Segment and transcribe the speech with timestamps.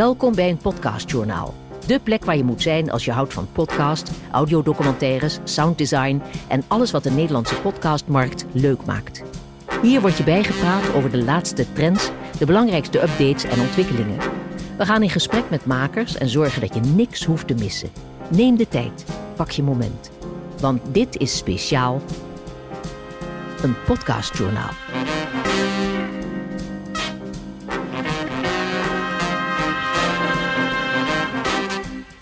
[0.00, 1.54] Welkom bij een podcastjournaal.
[1.86, 6.90] De plek waar je moet zijn als je houdt van podcast, audiodocumentaires, sounddesign en alles
[6.90, 9.22] wat de Nederlandse podcastmarkt leuk maakt.
[9.82, 14.18] Hier word je bijgepraat over de laatste trends, de belangrijkste updates en ontwikkelingen.
[14.78, 17.90] We gaan in gesprek met makers en zorgen dat je niks hoeft te missen.
[18.30, 19.04] Neem de tijd,
[19.36, 20.10] pak je moment.
[20.60, 22.00] Want dit is speciaal
[23.62, 24.70] een podcastjournaal.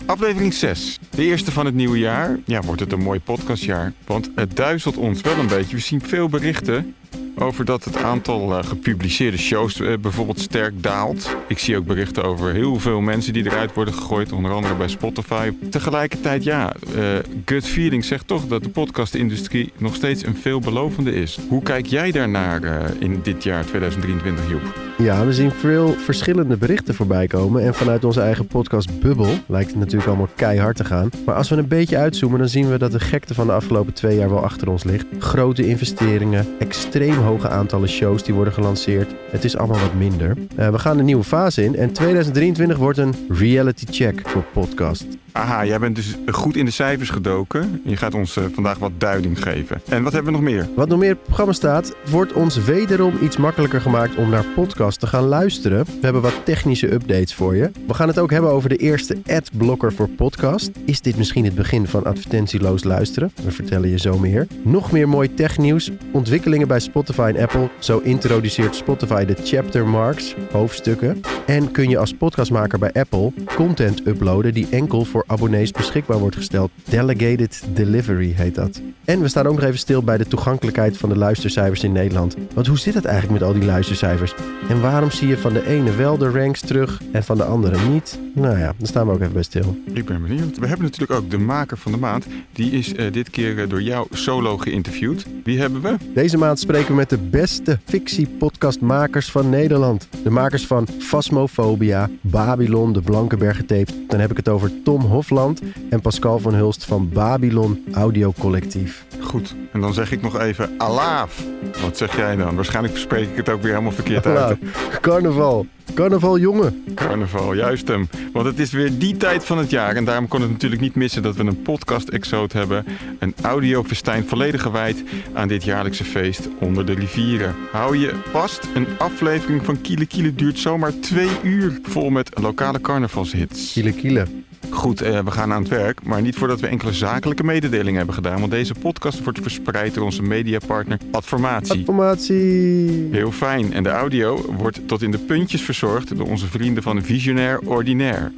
[0.09, 0.99] Aflevering 6.
[1.09, 2.39] De eerste van het nieuwe jaar.
[2.45, 3.93] Ja, wordt het een mooi podcastjaar.
[4.05, 5.75] Want het duizelt ons wel een beetje.
[5.75, 6.95] We zien veel berichten
[7.39, 11.35] over dat het aantal uh, gepubliceerde shows uh, bijvoorbeeld sterk daalt.
[11.47, 14.87] Ik zie ook berichten over heel veel mensen die eruit worden gegooid, onder andere bij
[14.87, 15.51] Spotify.
[15.69, 17.03] Tegelijkertijd, ja, uh,
[17.45, 21.39] Gut Feeling zegt toch dat de podcastindustrie nog steeds een veelbelovende is.
[21.49, 24.89] Hoe kijk jij daarnaar in dit jaar 2023, Joep?
[24.97, 27.63] Ja, we zien veel verschillende berichten voorbij komen.
[27.63, 31.09] En vanuit onze eigen podcast Bubble lijkt het natuurlijk allemaal keihard te gaan.
[31.25, 33.93] Maar als we een beetje uitzoomen, dan zien we dat de gekte van de afgelopen
[33.93, 35.05] twee jaar wel achter ons ligt.
[35.19, 39.11] Grote investeringen, extreem hoge aantallen shows die worden gelanceerd.
[39.31, 40.37] Het is allemaal wat minder.
[40.37, 45.05] Uh, we gaan een nieuwe fase in en 2023 wordt een reality check voor podcast.
[45.31, 47.81] Aha, jij bent dus goed in de cijfers gedoken.
[47.83, 49.81] Je gaat ons uh, vandaag wat duiding geven.
[49.89, 50.67] En wat hebben we nog meer?
[50.75, 54.45] Wat nog meer op het programma staat, wordt ons wederom iets makkelijker gemaakt om naar
[54.55, 55.85] podcasts te gaan luisteren.
[55.85, 57.71] We hebben wat technische updates voor je.
[57.87, 60.71] We gaan het ook hebben over de eerste adblocker voor podcast.
[60.85, 63.31] Is dit misschien het begin van advertentieloos luisteren?
[63.43, 64.47] We vertellen je zo meer.
[64.63, 67.69] Nog meer mooi technieuws, ontwikkelingen bij Spotify en Apple.
[67.79, 71.21] Zo introduceert Spotify de chapter marks, hoofdstukken.
[71.45, 76.35] En kun je als podcastmaker bij Apple content uploaden die enkel voor abonnees beschikbaar wordt
[76.35, 76.71] gesteld.
[76.89, 78.81] Delegated Delivery heet dat.
[79.05, 82.35] En we staan ook nog even stil bij de toegankelijkheid van de luistercijfers in Nederland.
[82.53, 84.33] Want hoe zit het eigenlijk met al die luistercijfers?
[84.69, 87.89] En waarom zie je van de ene wel de ranks terug en van de andere
[87.89, 88.19] niet?
[88.33, 89.77] Nou ja, daar staan we ook even bij stil.
[89.93, 90.57] Ik ben benieuwd.
[90.57, 92.25] We hebben natuurlijk ook de maker van de maand.
[92.53, 95.25] Die is uh, dit keer uh, door jou solo geïnterviewd.
[95.43, 95.95] Wie hebben we?
[96.13, 100.07] Deze maand spreken we met de beste fictie-podcastmakers van Nederland.
[100.23, 103.93] De makers van Phasmophobia, Babylon, de Blankenberg getaped.
[104.07, 109.05] Dan heb ik het over Tom Hofland en Pascal van Hulst van Babylon Audio Collectief.
[109.21, 111.43] Goed, en dan zeg ik nog even alaaf.
[111.81, 112.55] Wat zeg jij dan?
[112.55, 114.57] Waarschijnlijk spreek ik het ook weer helemaal verkeerd uit.
[115.01, 115.65] Carnaval.
[115.93, 116.83] Carnaval, jongen.
[116.95, 118.09] Carnaval, juist hem.
[118.33, 119.95] Want het is weer die tijd van het jaar.
[119.95, 122.85] En daarom kon het natuurlijk niet missen dat we een podcast-exoot hebben.
[123.19, 127.55] Een audiofestijn volledig gewijd aan dit jaarlijkse feest onder de rivieren.
[127.71, 131.79] Hou je vast, een aflevering van Kiele Kiele duurt zomaar twee uur.
[131.83, 133.71] Vol met lokale carnavalshits.
[133.73, 134.25] Kiele Kiele.
[134.69, 138.15] Goed, eh, we gaan aan het werk, maar niet voordat we enkele zakelijke mededelingen hebben
[138.15, 138.39] gedaan.
[138.39, 141.79] Want deze podcast wordt verspreid door onze mediapartner Adformatie.
[141.79, 143.07] Adformatie.
[143.11, 143.73] Heel fijn.
[143.73, 148.31] En de audio wordt tot in de puntjes verzorgd door onze vrienden van Visionair Ordinaire.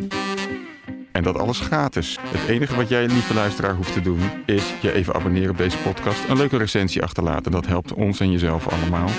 [1.12, 2.18] En dat alles gratis.
[2.22, 5.78] Het enige wat jij, lieve luisteraar, hoeft te doen, is je even abonneren op deze
[5.78, 7.52] podcast, een leuke recensie achterlaten.
[7.52, 9.10] Dat helpt ons en jezelf allemaal.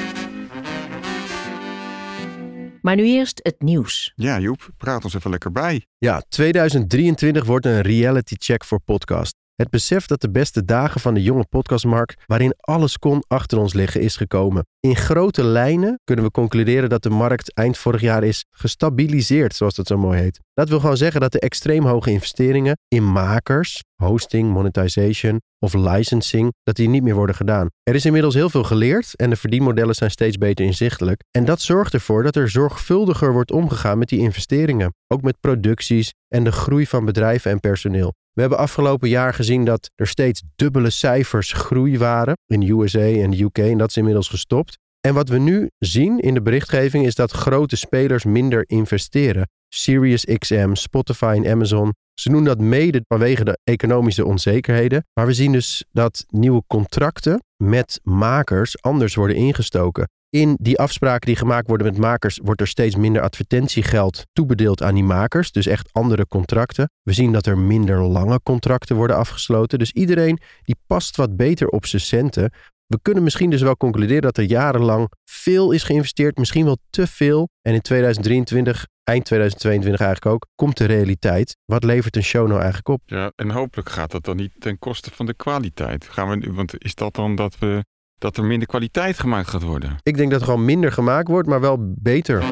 [2.83, 4.13] Maar nu eerst het nieuws.
[4.15, 5.87] Ja, Joep, praat ons even lekker bij.
[5.99, 9.42] Ja, 2023 wordt een reality check voor podcast.
[9.55, 13.73] Het besef dat de beste dagen van de jonge podcastmarkt, waarin alles kon, achter ons
[13.73, 14.67] liggen, is gekomen.
[14.81, 19.75] In grote lijnen kunnen we concluderen dat de markt eind vorig jaar is gestabiliseerd, zoals
[19.75, 20.41] dat zo mooi heet.
[20.55, 26.53] Dat wil gewoon zeggen dat de extreem hoge investeringen in makers, hosting, monetization of licensing,
[26.63, 27.69] dat die niet meer worden gedaan.
[27.83, 31.23] Er is inmiddels heel veel geleerd en de verdienmodellen zijn steeds beter inzichtelijk.
[31.31, 34.95] En dat zorgt ervoor dat er zorgvuldiger wordt omgegaan met die investeringen.
[35.07, 38.15] Ook met producties en de groei van bedrijven en personeel.
[38.33, 43.31] We hebben afgelopen jaar gezien dat er steeds dubbele cijfers groei waren in USA en
[43.31, 44.79] de UK en dat is inmiddels gestopt.
[45.01, 49.49] En wat we nu zien in de berichtgeving is dat grote spelers minder investeren.
[49.69, 51.93] SiriusXM, Spotify en Amazon.
[52.15, 55.07] Ze doen dat mede vanwege de economische onzekerheden.
[55.13, 60.09] Maar we zien dus dat nieuwe contracten met makers anders worden ingestoken.
[60.35, 64.95] In die afspraken die gemaakt worden met makers wordt er steeds minder advertentiegeld toebedeeld aan
[64.95, 65.53] die makers.
[65.53, 66.91] Dus echt andere contracten.
[67.03, 69.79] We zien dat er minder lange contracten worden afgesloten.
[69.79, 72.53] Dus iedereen die past wat beter op zijn centen.
[72.93, 77.07] We kunnen misschien dus wel concluderen dat er jarenlang veel is geïnvesteerd, misschien wel te
[77.07, 77.49] veel.
[77.63, 81.57] En in 2023, eind 2022 eigenlijk ook, komt de realiteit.
[81.65, 83.01] Wat levert een show nou eigenlijk op?
[83.07, 86.09] Ja, en hopelijk gaat dat dan niet ten koste van de kwaliteit.
[86.09, 87.85] Gaan we, want is dat dan dat we
[88.19, 89.97] dat er minder kwaliteit gemaakt gaat worden?
[90.03, 92.45] Ik denk dat er gewoon minder gemaakt wordt, maar wel beter.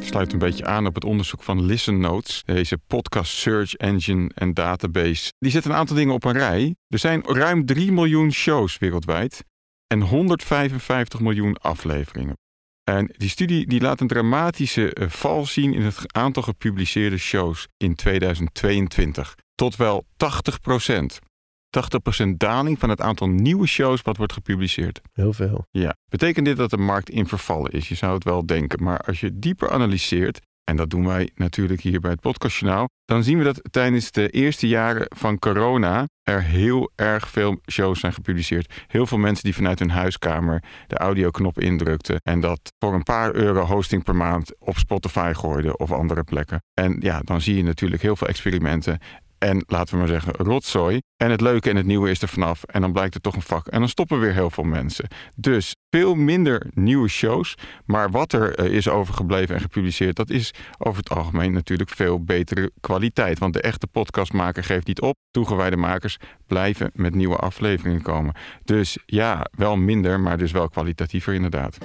[0.00, 4.54] Sluit een beetje aan op het onderzoek van Listen Notes, deze podcast search engine en
[4.54, 5.32] database.
[5.38, 6.74] Die zet een aantal dingen op een rij.
[6.88, 9.44] Er zijn ruim 3 miljoen shows wereldwijd
[9.86, 12.36] en 155 miljoen afleveringen.
[12.84, 17.66] En die studie die laat een dramatische eh, val zien in het aantal gepubliceerde shows
[17.76, 19.34] in 2022.
[19.54, 21.18] Tot wel 80 procent.
[22.24, 25.00] 80% daling van het aantal nieuwe shows wat wordt gepubliceerd.
[25.12, 25.66] Heel veel.
[25.70, 27.88] Ja, betekent dit dat de markt in vervallen is?
[27.88, 31.80] Je zou het wel denken, maar als je dieper analyseert, en dat doen wij natuurlijk
[31.80, 36.42] hier bij het podcastjournaal, dan zien we dat tijdens de eerste jaren van corona er
[36.42, 38.84] heel erg veel shows zijn gepubliceerd.
[38.86, 43.34] Heel veel mensen die vanuit hun huiskamer de audioknop indrukten en dat voor een paar
[43.34, 46.62] euro hosting per maand op Spotify gooiden of andere plekken.
[46.74, 48.98] En ja, dan zie je natuurlijk heel veel experimenten
[49.38, 51.00] en laten we maar zeggen rotzooi.
[51.16, 52.62] En het leuke en het nieuwe is er vanaf.
[52.64, 53.66] En dan blijkt het toch een vak.
[53.66, 55.08] En dan stoppen weer heel veel mensen.
[55.36, 57.54] Dus veel minder nieuwe shows.
[57.84, 62.24] Maar wat er eh, is overgebleven en gepubliceerd, dat is over het algemeen natuurlijk veel
[62.24, 63.38] betere kwaliteit.
[63.38, 65.16] Want de echte podcastmaker geeft niet op.
[65.30, 68.34] Toegewijde makers blijven met nieuwe afleveringen komen.
[68.64, 71.78] Dus ja, wel minder, maar dus wel kwalitatiever inderdaad.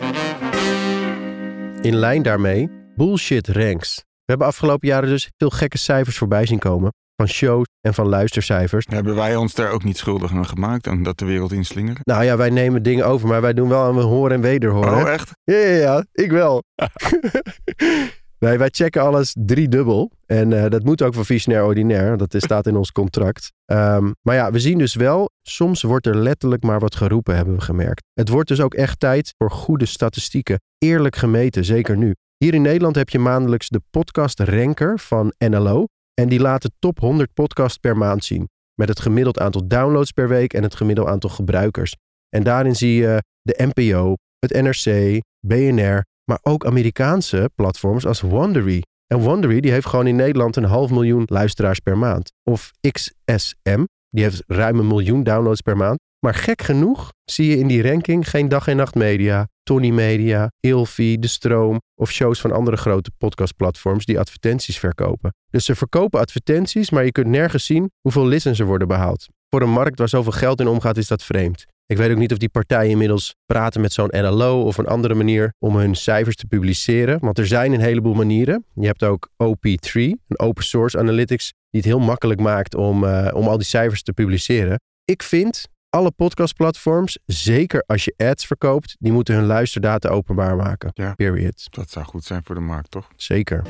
[1.82, 3.96] In lijn daarmee, bullshit ranks.
[3.96, 8.08] We hebben afgelopen jaren dus veel gekke cijfers voorbij zien komen van shows en van
[8.08, 8.86] luistercijfers.
[8.90, 12.02] Hebben wij ons daar ook niet schuldig aan gemaakt, aan dat de wereld inslingeren?
[12.04, 14.94] Nou ja, wij nemen dingen over, maar wij doen wel aan we horen en wederhoren.
[14.94, 15.32] Oh, echt?
[15.44, 16.64] Ja, ja, ja, ik wel.
[18.40, 20.12] nee, wij checken alles driedubbel.
[20.26, 22.18] En uh, dat moet ook van visionair ordinair.
[22.18, 23.52] Dat is, staat in ons contract.
[23.66, 27.56] Um, maar ja, we zien dus wel, soms wordt er letterlijk maar wat geroepen, hebben
[27.56, 28.04] we gemerkt.
[28.14, 30.62] Het wordt dus ook echt tijd voor goede statistieken.
[30.78, 32.16] Eerlijk gemeten, zeker nu.
[32.38, 35.86] Hier in Nederland heb je maandelijks de podcast Ranker van NLO.
[36.22, 38.50] En die laat de top 100 podcasts per maand zien.
[38.74, 41.96] Met het gemiddeld aantal downloads per week en het gemiddeld aantal gebruikers.
[42.30, 48.82] En daarin zie je de NPO, het NRC, BNR, maar ook Amerikaanse platforms als Wondery.
[49.08, 52.32] En Wondery die heeft gewoon in Nederland een half miljoen luisteraars per maand.
[52.44, 56.00] Of XSM, die heeft ruim een miljoen downloads per maand.
[56.26, 60.52] Maar gek genoeg zie je in die ranking geen dag en nacht media, Tony Media,
[60.60, 65.34] Ilfi, De Stroom of shows van andere grote podcastplatforms die advertenties verkopen.
[65.50, 69.28] Dus ze verkopen advertenties, maar je kunt nergens zien hoeveel listens er worden behaald.
[69.50, 71.66] Voor een markt waar zoveel geld in omgaat is dat vreemd.
[71.86, 75.14] Ik weet ook niet of die partijen inmiddels praten met zo'n NLO of een andere
[75.14, 77.20] manier om hun cijfers te publiceren.
[77.20, 78.66] Want er zijn een heleboel manieren.
[78.74, 83.28] Je hebt ook OP3, een open source analytics, die het heel makkelijk maakt om, uh,
[83.34, 84.80] om al die cijfers te publiceren.
[85.06, 90.92] Ik vind alle podcastplatforms, zeker als je ads verkoopt, die moeten hun luisterdata openbaar maken.
[90.94, 91.14] Ja.
[91.14, 91.68] Period.
[91.70, 93.08] Dat zou goed zijn voor de markt, toch?
[93.16, 93.62] Zeker.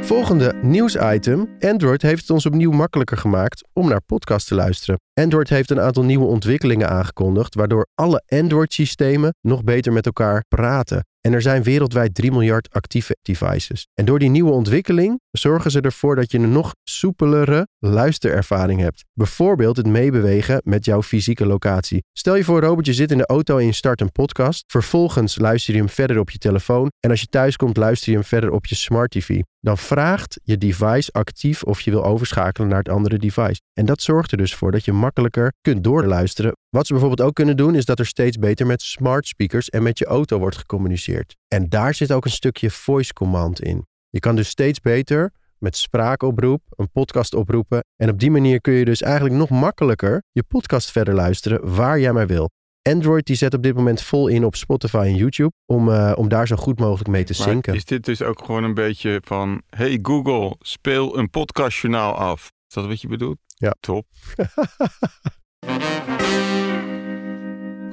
[0.00, 1.48] Volgende nieuwsitem.
[1.60, 5.00] Android heeft het ons opnieuw makkelijker gemaakt om naar podcasts te luisteren.
[5.14, 11.04] Android heeft een aantal nieuwe ontwikkelingen aangekondigd, waardoor alle Android-systemen nog beter met elkaar praten.
[11.20, 13.86] En er zijn wereldwijd 3 miljard actieve devices.
[13.94, 19.04] En door die nieuwe ontwikkeling zorgen ze ervoor dat je een nog soepelere luisterervaring hebt.
[19.12, 22.04] Bijvoorbeeld het meebewegen met jouw fysieke locatie.
[22.12, 24.64] Stel je voor, Robert, je zit in de auto en je start een podcast.
[24.66, 26.88] Vervolgens luister je hem verder op je telefoon.
[27.00, 29.40] En als je thuis komt, luister je hem verder op je smart TV.
[29.60, 33.60] Dan vraagt je device actief of je wil overschakelen naar het andere device.
[33.72, 36.52] En dat zorgt er dus voor dat je makkelijker kunt doorluisteren.
[36.68, 39.82] Wat ze bijvoorbeeld ook kunnen doen, is dat er steeds beter met smart speakers en
[39.82, 41.36] met je auto wordt gecommuniceerd.
[41.48, 43.86] En daar zit ook een stukje voice command in.
[44.08, 47.84] Je kan dus steeds beter met spraakoproep een podcast oproepen.
[47.96, 52.00] En op die manier kun je dus eigenlijk nog makkelijker je podcast verder luisteren waar
[52.00, 52.50] jij maar wil.
[52.82, 56.28] Android die zet op dit moment vol in op Spotify en YouTube om, uh, om
[56.28, 57.74] daar zo goed mogelijk mee te Maar synken.
[57.74, 59.62] is dit dus ook gewoon een beetje van...
[59.68, 62.52] Hey Google, speel een podcastjournaal af.
[62.68, 63.38] Is dat wat je bedoelt?
[63.46, 63.74] Ja.
[63.80, 64.06] Top.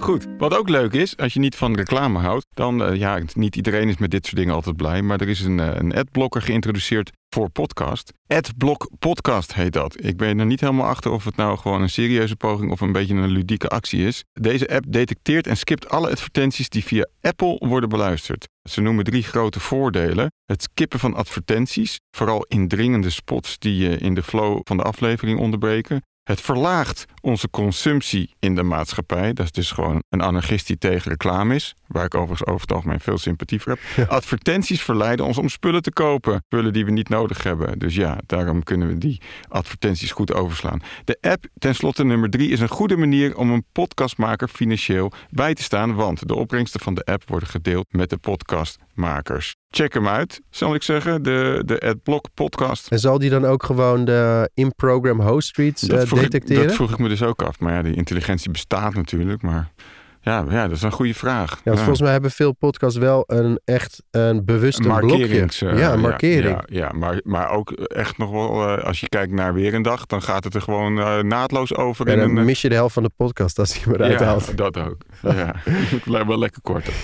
[0.07, 3.55] Goed, wat ook leuk is, als je niet van reclame houdt, dan, eh, ja, niet
[3.55, 6.41] iedereen is met dit soort dingen altijd blij, maar er is een, eh, een adblocker
[6.41, 8.13] geïntroduceerd voor podcast.
[8.27, 10.05] Adblock Podcast heet dat.
[10.05, 12.91] Ik ben er niet helemaal achter of het nou gewoon een serieuze poging of een
[12.91, 14.23] beetje een ludieke actie is.
[14.33, 18.47] Deze app detecteert en skipt alle advertenties die via Apple worden beluisterd.
[18.69, 20.31] Ze noemen drie grote voordelen.
[20.45, 25.39] Het skippen van advertenties, vooral indringende spots die je in de flow van de aflevering
[25.39, 26.01] onderbreken.
[26.27, 29.33] Het verlaagt onze consumptie in de maatschappij.
[29.33, 31.75] Dat is dus gewoon een anarchist die tegen reclame is.
[31.87, 34.09] Waar ik overigens over het algemeen veel sympathie voor heb.
[34.09, 36.41] Advertenties verleiden ons om spullen te kopen.
[36.45, 37.79] Spullen die we niet nodig hebben.
[37.79, 40.81] Dus ja, daarom kunnen we die advertenties goed overslaan.
[41.05, 45.63] De app, tenslotte nummer drie, is een goede manier om een podcastmaker financieel bij te
[45.63, 45.95] staan.
[45.95, 49.55] Want de opbrengsten van de app worden gedeeld met de podcastmakers.
[49.69, 51.23] Check hem uit, zal ik zeggen.
[51.23, 52.87] De, de AdBlock podcast.
[52.87, 56.67] En zal die dan ook gewoon de in-program host reads eh, ik- detecteren?
[56.67, 57.59] dat vroeg ik me dus ook af.
[57.59, 59.41] Maar ja, die intelligentie bestaat natuurlijk.
[59.41, 59.71] Maar
[60.27, 61.61] ja, ja dat is een goede vraag.
[61.63, 65.47] Ja, volgens mij hebben veel podcasts wel een echt een bewust een blokje.
[65.59, 66.55] Eh, ja, een markering.
[66.55, 69.81] Ja, ja, maar, maar ook echt nog wel, eh, als je kijkt naar weer een
[69.81, 72.07] dag, dan gaat het er gewoon eh, naadloos over.
[72.07, 74.25] En in dan een, mis je de helft van de podcast als die eruit ja,
[74.25, 74.57] haalt.
[74.57, 74.97] dat ook.
[75.21, 76.89] Ja, het blijft wel lekker kort.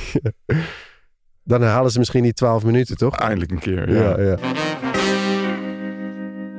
[1.45, 3.15] Dan halen ze misschien die 12 minuten, toch?
[3.15, 3.91] Eindelijk een keer.
[3.91, 4.19] Ja.
[4.19, 4.37] Ja, ja.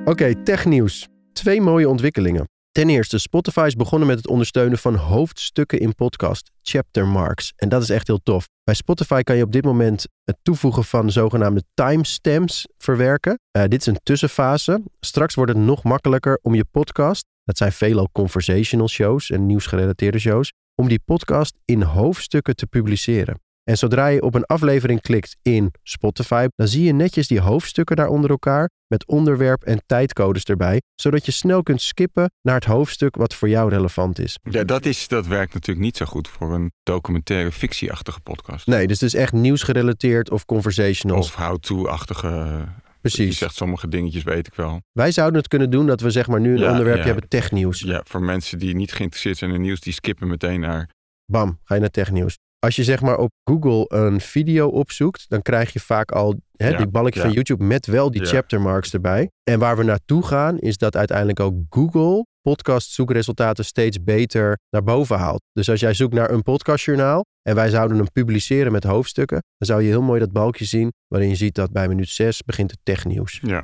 [0.04, 1.08] Oké, technieuws.
[1.32, 2.48] Twee mooie ontwikkelingen.
[2.74, 7.52] Ten eerste, Spotify is begonnen met het ondersteunen van hoofdstukken in podcast, chapter marks.
[7.56, 8.48] En dat is echt heel tof.
[8.64, 13.38] Bij Spotify kan je op dit moment het toevoegen van zogenaamde timestamps verwerken.
[13.50, 14.82] Eh, dit is een tussenfase.
[15.00, 20.18] Straks wordt het nog makkelijker om je podcast, dat zijn veelal conversational shows en nieuwsgerelateerde
[20.18, 23.43] shows, om die podcast in hoofdstukken te publiceren.
[23.64, 27.96] En zodra je op een aflevering klikt in Spotify, dan zie je netjes die hoofdstukken
[27.96, 32.64] daar onder elkaar met onderwerp en tijdcodes erbij, zodat je snel kunt skippen naar het
[32.64, 34.38] hoofdstuk wat voor jou relevant is.
[34.42, 38.66] Ja, dat, is, dat werkt natuurlijk niet zo goed voor een documentaire fictieachtige podcast.
[38.66, 41.18] Nee, dus het is echt nieuwsgerelateerd of conversational.
[41.18, 42.28] Of how-to-achtige.
[42.28, 43.38] Je Precies.
[43.38, 44.80] zegt sommige dingetjes, weet ik wel.
[44.92, 47.10] Wij zouden het kunnen doen dat we zeg maar nu een Ja, onderwerpje ja.
[47.10, 47.80] hebben technieuws.
[47.80, 50.90] Ja, voor mensen die niet geïnteresseerd zijn in nieuws, die skippen meteen naar.
[51.26, 52.38] Bam, ga je naar technieuws.
[52.64, 56.68] Als je zeg maar op Google een video opzoekt, dan krijg je vaak al hè,
[56.68, 57.32] Ja, die balkje van.
[57.32, 58.26] YouTube met wel die Ja.
[58.28, 59.30] chaptermarks erbij.
[59.42, 64.82] En waar we naartoe gaan, is dat uiteindelijk ook Google podcast zoekresultaten steeds beter naar
[64.82, 65.42] boven haalt.
[65.52, 69.68] Dus als jij zoekt naar een podcastjournaal en wij zouden hem publiceren met hoofdstukken, dan
[69.68, 72.70] zou je heel mooi dat balkje zien waarin je ziet dat bij minuut 6 begint
[72.70, 73.40] het technieuws.
[73.42, 73.62] Ja.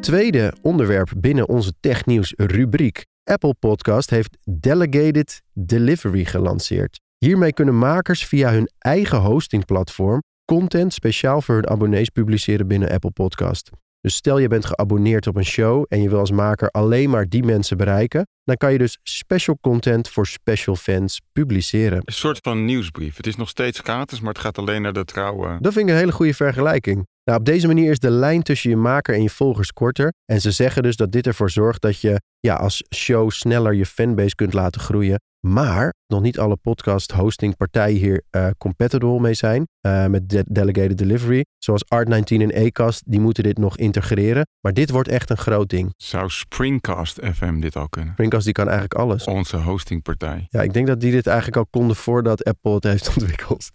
[0.00, 3.04] Tweede onderwerp binnen onze technieuws rubriek.
[3.26, 7.00] Apple Podcast heeft Delegated Delivery gelanceerd.
[7.18, 13.10] Hiermee kunnen makers via hun eigen hostingplatform content speciaal voor hun abonnees publiceren binnen Apple
[13.10, 13.70] Podcast.
[14.06, 17.28] Dus stel je bent geabonneerd op een show en je wil als maker alleen maar
[17.28, 22.02] die mensen bereiken, dan kan je dus special content voor special fans publiceren.
[22.04, 23.16] Een soort van nieuwsbrief.
[23.16, 25.58] Het is nog steeds gratis, maar het gaat alleen naar de trouwe.
[25.60, 27.06] Dat vind ik een hele goede vergelijking.
[27.24, 30.12] Nou, op deze manier is de lijn tussen je maker en je volgers korter.
[30.24, 33.86] En ze zeggen dus dat dit ervoor zorgt dat je ja, als show sneller je
[33.86, 35.20] fanbase kunt laten groeien.
[35.52, 40.44] Maar nog niet alle podcast hosting partijen hier eh compatible mee zijn eh, met de-
[40.48, 41.44] delegated delivery.
[41.58, 44.46] Zoals Art19 en Acast, die moeten dit nog integreren.
[44.60, 45.92] Maar dit wordt echt een groot ding.
[45.96, 48.12] Zou Springcast FM dit al kunnen?
[48.12, 49.24] Springcast die kan eigenlijk alles.
[49.24, 50.46] Onze hostingpartij.
[50.48, 53.70] Ja, ik denk dat die dit eigenlijk al konden voordat Apple het heeft ontwikkeld.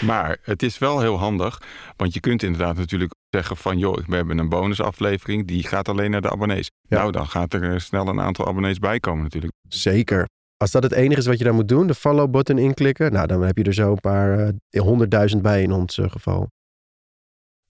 [0.00, 1.62] Maar het is wel heel handig,
[1.96, 6.10] want je kunt inderdaad natuurlijk zeggen van joh, we hebben een bonusaflevering, die gaat alleen
[6.10, 6.70] naar de abonnees.
[6.88, 6.98] Ja.
[6.98, 9.52] Nou, dan gaat er eh, snel een aantal abonnees bij komen natuurlijk.
[9.68, 10.28] Zeker.
[10.56, 13.42] Als dat het enige is wat je daar moet doen, de follow-button inklikken, nou dan
[13.42, 16.48] heb je er zo een paar honderdduizend bij in ons eh, geval.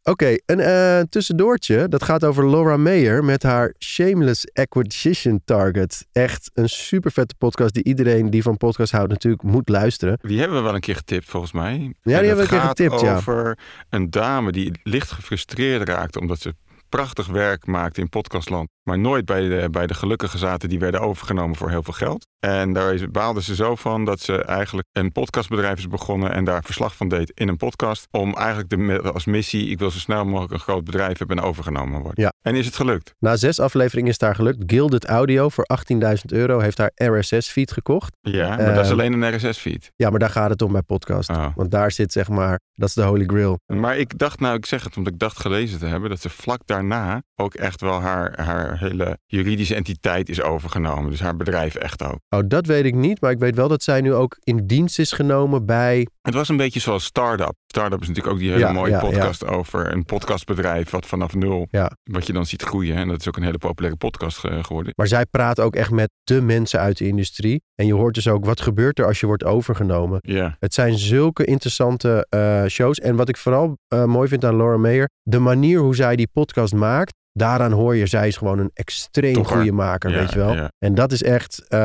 [0.07, 1.89] Oké, een eh, tussendoortje.
[1.89, 6.07] Dat gaat over Laura Mayer met haar Shameless Acquisition Target.
[6.13, 10.19] Echt een super vette podcast die iedereen die van podcast houdt natuurlijk moet luisteren.
[10.23, 11.77] Die hebben we wel een keer getipt volgens mij.
[11.77, 13.17] die En hebben we het een keer gaat getipt, ja.
[13.17, 13.59] over
[13.91, 16.55] een dame die licht gefrustreerd raakte omdat ze
[16.89, 21.01] prachtig werk maakte in podcastland, maar nooit bij de, bij de gelukkigen zaten die werden
[21.01, 22.27] overgenomen voor heel veel geld.
[22.39, 26.45] En daar is- baalde ze zo van dat ze eigenlijk een podcastbedrijf is begonnen en
[26.45, 28.07] daar verslag van deed in een podcast.
[28.11, 31.43] Om eigenlijk de, als missie, ik wil zo snel mogelijk een groot bedrijf hebben en
[31.45, 32.23] overgenomen worden.
[32.25, 32.33] Ja.
[32.43, 33.15] En is het gelukt?
[33.19, 34.63] Na zes afleveringen is haar gelukt.
[34.67, 38.17] Gilded Audio voor 18.000 euro heeft haar RSS-feed gekocht.
[38.21, 39.91] Ja, maar dat is Ehm, alleen een RSS-feed.
[39.97, 41.31] Ja, maar daar gaat het om bij podcast.
[41.31, 41.47] Oh.
[41.57, 43.59] Want daar zit zeg maar, dat is de holy grail.
[43.67, 46.29] Maar ik dacht, nou, ik zeg het omdat ik dacht gelezen te hebben, dat ze
[46.31, 51.11] vlak daarna ook echt wel haar, haar hele juridische entiteit is overgenomen.
[51.11, 52.19] Dus haar bedrijf echt ook.
[52.29, 53.21] Oh, dat weet ik niet.
[53.21, 56.07] Maar ik weet wel dat zij nu ook in dienst is genomen bij...
[56.23, 57.53] Het was een beetje zoals Startup.
[57.67, 61.35] Startup is natuurlijk ook die hele Ja, mooie ja, podcast over een podcastbedrijf wat vanaf
[61.35, 61.69] nul,
[62.03, 62.97] wat je dan ziet groeien.
[62.97, 64.93] En dat is ook een hele populaire podcast ge- geworden.
[64.97, 67.63] Maar zij praat ook echt met de mensen uit de industrie.
[67.75, 70.19] En je hoort dus ook, wat gebeurt er als je wordt overgenomen?
[70.23, 72.99] Ja, Het zijn zulke interessante eh, shows.
[72.99, 76.29] En wat ik vooral eh, mooi vind aan Laura Mayer, de manier hoe zij die
[76.33, 79.57] podcast maakt, daaraan hoor je, zij is gewoon een extreem Topper.
[79.57, 80.55] goede maker, ja, weet je wel.
[80.55, 80.71] ja.
[80.79, 81.79] En dat is echt, eh,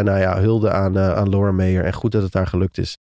[0.00, 1.84] nou ja, hulde aan, eh, aan Laura Mayer.
[1.84, 2.98] En goed dat het haar gelukt is.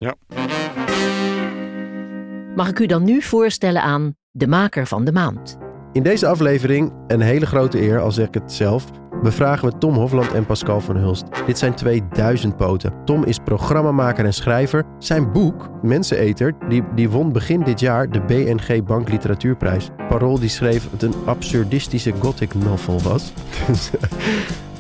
[2.56, 5.58] Mag ik u dan nu voorstellen aan de maker van de maand?
[5.92, 8.86] In deze aflevering, een hele grote eer, al zeg ik het zelf,
[9.24, 11.26] bevragen we Tom Hofland en Pascal van Hulst.
[11.46, 12.94] Dit zijn twee duizendpoten.
[13.06, 14.84] Tom is programmamaker en schrijver.
[14.98, 19.90] Zijn boek, Menseneter, die, die won begin dit jaar de BNG Bank Literatuurprijs.
[20.10, 23.34] Parool die schreef dat het een absurdistische gothic novel was.
[23.68, 23.92] Dus,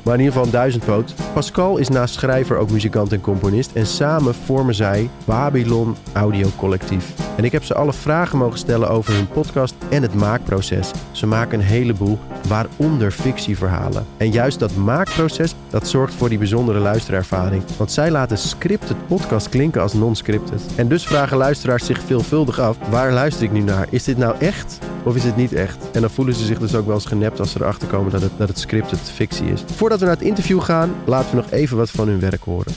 [0.03, 1.13] maar in ieder geval een duizendpoot.
[1.33, 3.71] Pascal is naast schrijver ook muzikant en componist.
[3.73, 7.13] En samen vormen zij Babylon Audio Collectief.
[7.37, 10.91] En ik heb ze alle vragen mogen stellen over hun podcast en het maakproces.
[11.11, 14.05] Ze maken een heleboel, waaronder fictieverhalen.
[14.17, 17.63] En juist dat maakproces, dat zorgt voor die bijzondere luisterervaring.
[17.77, 20.61] Want zij laten scripted podcast klinken als non-scripted.
[20.75, 23.87] En dus vragen luisteraars zich veelvuldig af, waar luister ik nu naar?
[23.89, 25.77] Is dit nou echt of is het niet echt?
[25.91, 28.21] En dan voelen ze zich dus ook wel eens genept als ze erachter komen dat
[28.21, 29.63] het, dat het scripted fictie is.
[29.99, 32.73] We naar het interview gaan, laten we nog even wat van hun werk horen.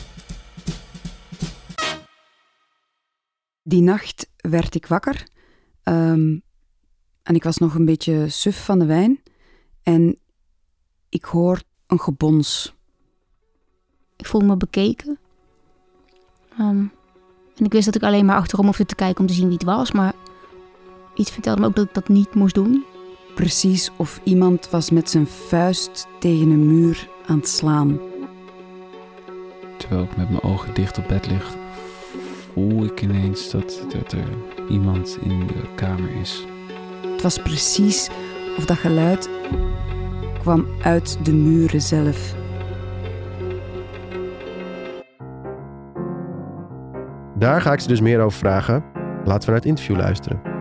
[3.62, 5.26] Die nacht werd ik wakker.
[5.82, 6.38] Ehm,
[7.22, 9.22] en ik was nog een beetje suf van de wijn.
[9.82, 10.18] En
[11.08, 12.74] ik hoor een gebons.
[14.16, 15.18] Ik voel me bekeken.
[16.50, 16.84] Ehm,
[17.56, 19.56] en ik wist dat ik alleen maar achterom hoefde te kijken om te zien wie
[19.56, 19.92] het was.
[19.92, 20.14] Maar
[21.14, 22.84] iets vertelde me ook dat ik dat niet moest doen.
[23.36, 27.98] Precies of iemand was met zijn vuist tegen een muur aan het slaan.
[29.76, 31.54] Terwijl ik met mijn ogen dicht op bed lig,
[32.52, 34.28] voel ik ineens dat, dat er
[34.68, 36.44] iemand in de kamer is.
[37.12, 38.08] Het was precies
[38.58, 39.30] of dat geluid
[40.38, 42.34] kwam uit de muren zelf.
[47.38, 48.84] Daar ga ik ze dus meer over vragen.
[49.24, 50.55] Laten we naar het interview luisteren.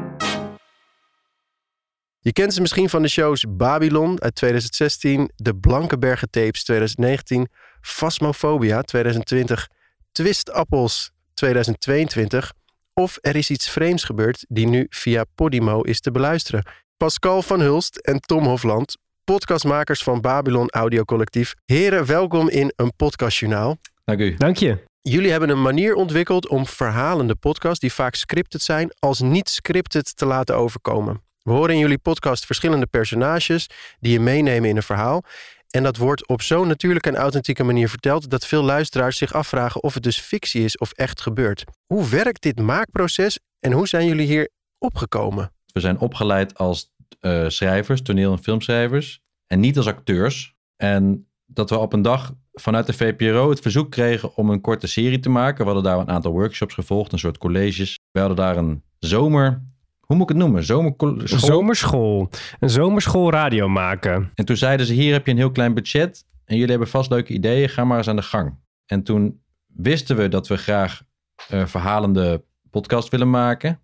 [2.26, 7.48] Je kent ze misschien van de shows Babylon uit 2016, De Blankenbergen Tapes 2019,
[7.82, 9.68] Phasmophobia 2020,
[10.12, 12.54] Twistappels 2022
[12.94, 16.66] of Er is iets vreemds gebeurd die nu via Podimo is te beluisteren.
[16.98, 21.54] Pascal van Hulst en Tom Hofland, podcastmakers van Babylon Audio Collectief.
[21.66, 23.78] Heren, welkom in een podcastjournaal.
[24.06, 24.36] Dank u.
[24.38, 24.84] Dank je.
[25.02, 30.18] Jullie hebben een manier ontwikkeld om verhalende podcasts die vaak scripted zijn, als niet scripted
[30.18, 31.25] te laten overkomen.
[31.46, 35.24] We horen in jullie podcast verschillende personages die je meenemen in een verhaal.
[35.70, 39.84] En dat wordt op zo'n natuurlijke en authentieke manier verteld dat veel luisteraars zich afvragen
[39.84, 41.64] of het dus fictie is of echt gebeurt.
[41.86, 45.52] Hoe werkt dit maakproces en hoe zijn jullie hier opgekomen?
[45.74, 49.20] We zijn opgeleid als eh, schrijvers, toneel- en filmschrijvers.
[49.48, 50.54] En niet als acteurs.
[50.76, 54.88] En dat we op een dag vanuit de VPRO het verzoek kregen om een korte
[54.88, 55.66] serie te maken.
[55.66, 58.00] We hadden daar een aantal workshops gevolgd, een soort colleges.
[58.12, 59.74] We hadden daar een zomer...
[60.06, 60.64] Hoe moet ik het noemen?
[60.64, 61.20] Zomerschool.
[61.20, 62.30] Een zomerschool.
[62.60, 64.32] Een zomerschool radio maken.
[64.34, 66.26] En toen zeiden ze, hier heb je een heel klein budget.
[66.46, 68.58] En jullie hebben vast leuke ideeën, ga maar eens aan de gang.
[68.86, 71.04] En toen wisten we dat we graag
[71.52, 73.80] uh, verhalende podcast willen maken.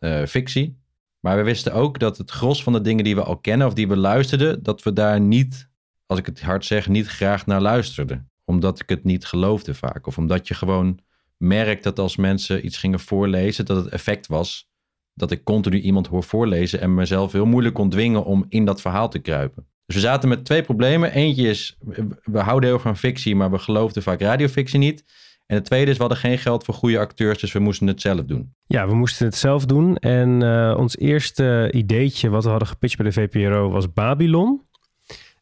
[0.00, 0.80] Uh, fictie.
[1.20, 3.74] Maar we wisten ook dat het gros van de dingen die we al kennen of
[3.74, 5.68] die we luisterden, dat we daar niet,
[6.06, 8.30] als ik het hard zeg, niet graag naar luisterden.
[8.44, 10.06] Omdat ik het niet geloofde vaak.
[10.06, 10.98] Of omdat je gewoon
[11.36, 14.70] merkt dat als mensen iets gingen voorlezen, dat het effect was
[15.14, 18.80] dat ik continu iemand hoor voorlezen en mezelf heel moeilijk kon dwingen om in dat
[18.80, 19.66] verhaal te kruipen.
[19.86, 21.12] Dus we zaten met twee problemen.
[21.12, 21.78] Eentje is,
[22.22, 25.04] we houden heel van fictie, maar we geloofden vaak radiofictie niet.
[25.46, 28.00] En het tweede is, we hadden geen geld voor goede acteurs, dus we moesten het
[28.00, 28.54] zelf doen.
[28.66, 29.96] Ja, we moesten het zelf doen.
[29.96, 34.62] En uh, ons eerste ideetje wat we hadden gepitcht bij de VPRO was Babylon.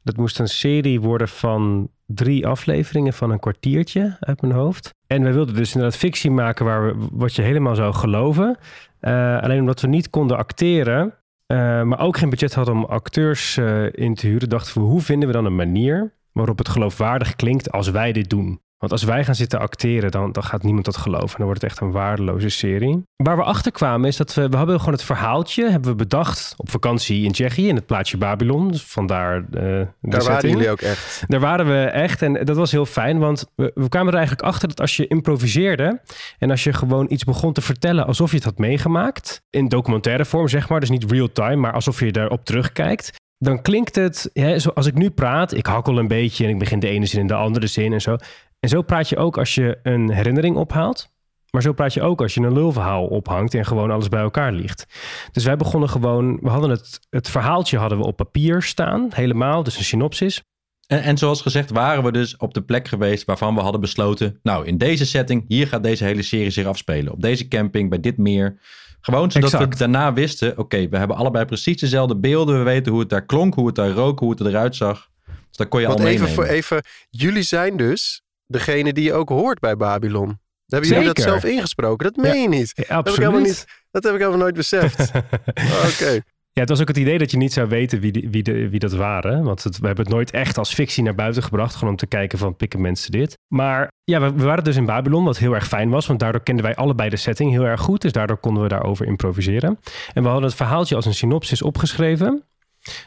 [0.03, 4.95] Dat moest een serie worden van drie afleveringen van een kwartiertje uit mijn hoofd.
[5.07, 8.59] En we wilden dus inderdaad fictie maken waar we, wat je helemaal zou geloven.
[9.01, 11.15] Uh, alleen omdat we niet konden acteren,
[11.47, 13.57] uh, maar ook geen budget hadden om acteurs
[13.93, 17.73] in te huren, dachten we, hoe vinden we dan een manier waarop het geloofwaardig klinkt
[17.73, 18.61] als wij dit doen?
[18.81, 21.37] Want als wij gaan zitten acteren, dan, dan gaat niemand dat geloven.
[21.37, 23.03] Dan wordt het echt een waardeloze serie.
[23.17, 26.55] Waar we achter kwamen is dat we, we hebben gewoon het verhaaltje hebben we bedacht
[26.57, 28.71] op vakantie in Tsjechië, in het plaatsje Babylon.
[28.71, 30.27] Dus vandaar uh, de Daar setting.
[30.27, 31.25] waren jullie ook echt.
[31.27, 34.49] Daar waren we echt en dat was heel fijn, want we, we kwamen er eigenlijk
[34.49, 36.01] achter dat als je improviseerde
[36.39, 40.25] en als je gewoon iets begon te vertellen alsof je het had meegemaakt, in documentaire
[40.25, 44.31] vorm zeg maar, dus niet real time, maar alsof je daarop terugkijkt, dan klinkt het,
[44.33, 47.21] hè, zoals ik nu praat, ik hakkel een beetje en ik begin de ene zin
[47.21, 48.17] in de andere zin en zo.
[48.61, 51.09] En zo praat je ook als je een herinnering ophaalt.
[51.51, 54.53] Maar zo praat je ook als je een lulverhaal ophangt en gewoon alles bij elkaar
[54.53, 54.87] ligt.
[55.33, 59.63] Dus wij begonnen gewoon, we hadden het, het verhaaltje hadden we op papier staan, helemaal,
[59.63, 60.43] dus een synopsis.
[60.87, 64.39] En, en zoals gezegd waren we dus op de plek geweest waarvan we hadden besloten,
[64.43, 67.13] nou in deze setting, hier gaat deze hele serie zich afspelen.
[67.13, 68.59] Op deze camping, bij dit meer.
[69.01, 69.73] Gewoon zodat Exact.
[69.73, 72.59] we daarna wisten, oké, we hebben allebei precies dezelfde beelden.
[72.59, 75.09] We weten hoe het daar klonk, hoe het daar rook, hoe het eruit zag.
[75.27, 76.45] Dus dat kon je Want al even meenemen.
[76.45, 80.39] voor even, jullie zijn dus degene die je ook hoort bij Babylon.
[80.67, 82.13] Hebben jullie dat zelf ingesproken?
[82.13, 82.73] Dat meen je niet.
[82.75, 83.65] Ja, Dat heb, ik helemaal niet.
[83.91, 85.11] dat heb ik helemaal nooit beseft.
[85.93, 86.21] Oké.
[86.53, 88.69] Ja, het was ook het idee dat je niet zou weten wie, die- wie, de,
[88.69, 89.43] wie dat waren.
[89.43, 91.75] Want het, we hebben het nooit echt als fictie naar buiten gebracht.
[91.75, 93.39] Gewoon om te kijken van pikken mensen dit.
[93.49, 96.07] Maar ja, we, we waren dus in Babylon, wat heel erg fijn was.
[96.07, 98.01] Want daardoor kenden wij allebei de setting heel erg goed.
[98.03, 99.79] Dus daardoor konden we daarover improviseren.
[100.13, 102.45] En we hadden het verhaaltje als een synopsis opgeschreven.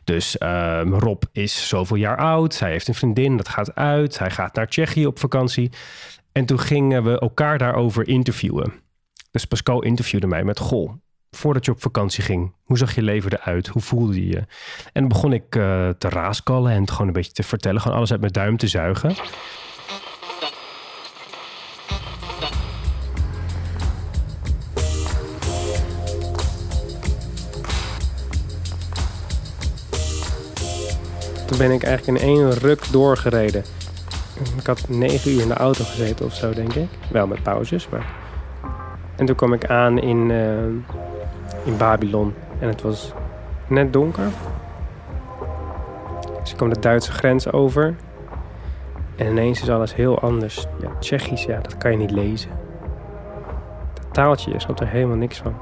[0.03, 2.59] Dus ehm, Rob is zoveel jaar oud.
[2.59, 4.19] Hij heeft een vriendin, dat gaat uit.
[4.19, 5.71] Hij gaat naar Tsjechië op vakantie.
[6.31, 8.73] En toen gingen we elkaar daarover interviewen.
[9.31, 10.59] Dus Pascal interviewde mij met...
[10.59, 10.91] Goh,
[11.31, 13.67] voordat je op vakantie ging, hoe zag je leven eruit?
[13.67, 14.37] Hoe voelde je?
[14.37, 14.45] En
[14.93, 17.81] dan begon ik eh, te raaskallen en het gewoon een beetje te vertellen.
[17.81, 19.15] Gewoon alles uit mijn duim te zuigen.
[31.53, 33.63] Toen ben ik eigenlijk in één ruk doorgereden.
[34.57, 36.87] Ik had negen uur in de auto gezeten of zo, denk ik.
[37.11, 38.05] Wel met pauzes, maar...
[39.15, 40.63] En toen kwam ik aan in, eh,
[41.65, 42.33] in Babylon.
[42.59, 43.13] En het was
[43.67, 44.27] net donker.
[46.41, 47.95] Dus ik kwam de Duitse grens over.
[49.15, 50.65] En ineens is alles heel anders.
[50.81, 52.49] Ja, Tsjechisch, ja, dat kan je niet lezen.
[53.93, 55.55] Dat taaltje, je snapt er helemaal niks van.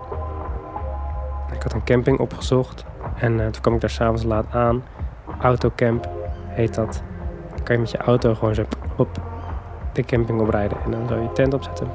[1.53, 2.85] Ik had een camping opgezocht.
[3.15, 4.83] En eh, toen kwam ik daar s'avonds laat aan.
[5.41, 6.09] Autocamp
[6.47, 7.03] heet dat.
[7.49, 8.65] Dan kan je met je auto gewoon zo
[8.97, 9.21] op
[9.93, 10.77] de camping oprijden.
[10.83, 11.87] En dan zou je je tent opzetten.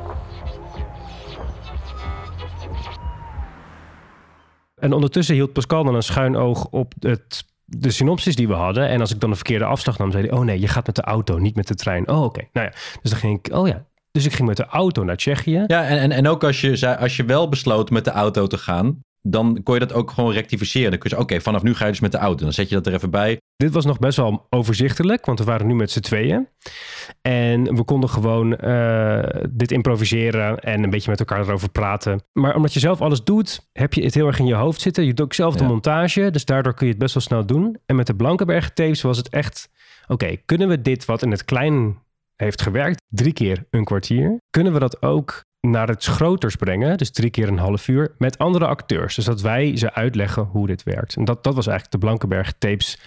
[4.74, 8.88] En ondertussen hield Pascal dan een schuin oog op het, de synopsis die we hadden.
[8.88, 10.38] En als ik dan de verkeerde afslag nam, zei hij...
[10.38, 12.08] oh nee, je gaat met de auto, niet met de trein.
[12.08, 12.40] Oh, oké.
[12.52, 13.54] Nou ja, dus dan ging ik...
[13.54, 15.64] oh ja, dus ik ging met de auto naar Tsjechië.
[15.66, 18.58] Ja, en, en, en ook als je, als je wel besloot met de auto te
[18.58, 20.90] gaan, dan kon je dat ook gewoon rectificeren.
[20.90, 22.44] Dan kun je zeggen, oké, vanaf nu ga je dus met de auto.
[22.44, 23.40] Dan zet je dat er even bij.
[23.56, 26.48] Dit was nog best wel overzichtelijk, want we waren nu met z'n tweeën.
[27.22, 32.22] En we konden gewoon eh, dit improviseren en een beetje met elkaar erover praten.
[32.32, 35.04] Maar omdat je zelf alles doet, heb je het heel erg in je hoofd zitten.
[35.04, 35.68] Je doet ook zelf de Ja.
[35.68, 37.76] montage, dus daardoor kun je het best wel snel doen.
[37.86, 39.68] En met de Blankenberg tapes was het echt...
[40.08, 41.98] Oké, kunnen we dit wat in het klein
[42.36, 44.36] heeft gewerkt, drie keer een kwartier...
[44.50, 48.38] kunnen we dat ook naar het groters brengen, dus drie keer een half uur, met
[48.38, 49.14] andere acteurs.
[49.14, 51.16] Dus dat wij ze uitleggen hoe dit werkt.
[51.16, 52.98] En dat, dat was eigenlijk de Blankenberg tapes.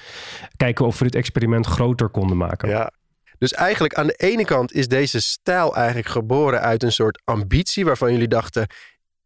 [0.56, 2.70] Kijken of we dit experiment groter konden maken.
[2.70, 2.92] Ja.
[3.40, 7.86] Dus eigenlijk aan de ene kant is deze stijl eigenlijk geboren uit een soort ambitie
[7.86, 8.68] waarvan jullie dachten.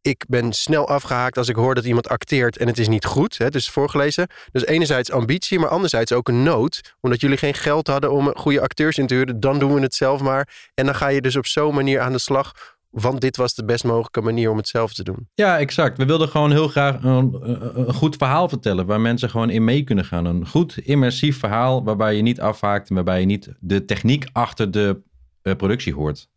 [0.02, 3.38] Ik ben snel afgehaakt als ik hoor dat iemand acteert en het is niet goed.
[3.38, 4.28] Hè, dus voorgelezen.
[4.52, 6.93] Dus enerzijds ambitie, maar anderzijds ook een nood.
[7.02, 9.39] Omdat jullie geen geld hadden om goede acteurs in te huren.
[9.39, 10.69] Dan doen we het zelf maar.
[10.74, 12.54] En dan ga je dus op zo'n manier aan de slag.
[12.93, 15.29] Want dit was de best mogelijke manier om het zelf te doen.
[15.34, 15.97] Ja, exact.
[15.97, 18.86] We wilden gewoon heel graag een, een, een goed verhaal vertellen.
[18.86, 20.25] Waar mensen gewoon in mee kunnen gaan.
[20.25, 22.89] Een goed immersief verhaal waarbij je niet afhaakt.
[22.89, 25.01] En waarbij je niet de techniek achter de
[25.41, 26.29] eh, productie hoort.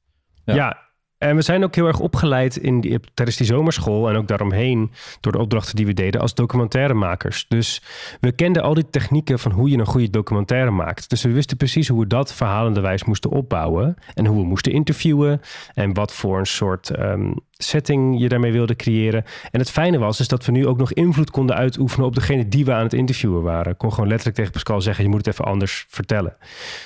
[0.45, 0.55] Ja.
[0.55, 0.86] Ja.
[1.19, 4.91] En we zijn ook heel erg opgeleid in die, tijdens die zomerschool en ook daaromheen
[5.21, 7.45] door de opdrachten die we deden als documentairemakers.
[7.49, 7.83] Dus
[8.21, 11.11] we kenden al die technieken van hoe je een goede documentaire maakt.
[11.11, 15.41] Dus we wisten precies hoe we dat verhalenderwijs moesten opbouwen en hoe we moesten interviewen
[15.75, 19.25] en wat voor een soort ehm, setting je daarmee wilde creëren.
[19.51, 22.49] En het fijne was is dat we nu ook nog invloed konden uitoefenen op degene
[22.49, 23.73] die we aan het interviewen waren.
[23.73, 26.37] Ik kon gewoon letterlijk tegen Pascal zeggen, je moet het even anders vertellen.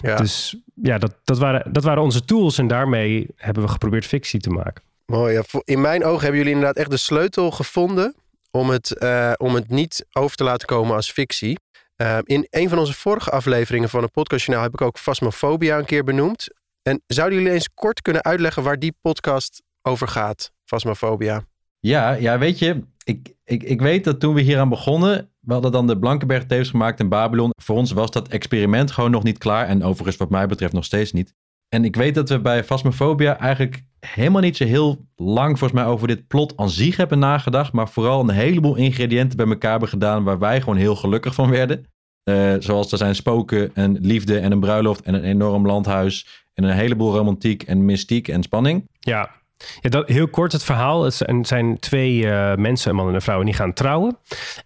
[0.00, 0.16] Ja.
[0.16, 4.40] Dus ja, dat, dat, waren, dat waren onze tools en daarmee hebben we geprobeerd fictie
[4.40, 4.82] te maken.
[5.06, 5.34] Mooi.
[5.34, 5.42] Ja.
[5.64, 8.14] In mijn ogen hebben jullie inderdaad echt de sleutel gevonden
[8.50, 11.58] om het, eh, om het niet over te laten komen als fictie.
[11.96, 15.84] Eh, in een van onze vorige afleveringen van het podcastjournaal heb ik ook Phasmophobia een
[15.84, 16.48] keer benoemd.
[16.82, 20.52] En zouden jullie eens kort kunnen uitleggen waar die podcast over gaat?
[20.64, 21.44] Phasmophobia.
[21.80, 25.52] Ja, ja weet je, ik, ik, ik weet dat toen we hier aan begonnen, we
[25.52, 27.50] hadden dan de Blankenberg tapes gemaakt in Babylon.
[27.62, 29.66] Voor ons was dat experiment gewoon nog niet klaar.
[29.66, 31.34] En overigens wat mij betreft nog steeds niet.
[31.68, 35.90] En ik weet dat we bij Phasmophobia eigenlijk helemaal niet zo heel lang volgens mij
[35.90, 37.72] over dit plot aan zich hebben nagedacht.
[37.72, 41.50] Maar vooral een heleboel ingrediënten bij elkaar hebben gedaan waar wij gewoon heel gelukkig van
[41.50, 41.86] werden.
[42.22, 46.44] Eh, zoals er zijn spoken en liefde en een bruiloft en een enorm landhuis.
[46.54, 48.88] En een heleboel romantiek en mystiek en spanning.
[48.98, 49.39] Ja.
[49.80, 51.04] Ja, dat, heel kort het verhaal.
[51.04, 54.18] Het zijn, twee eh, mensen, een man en een vrouw, en die gaan trouwen.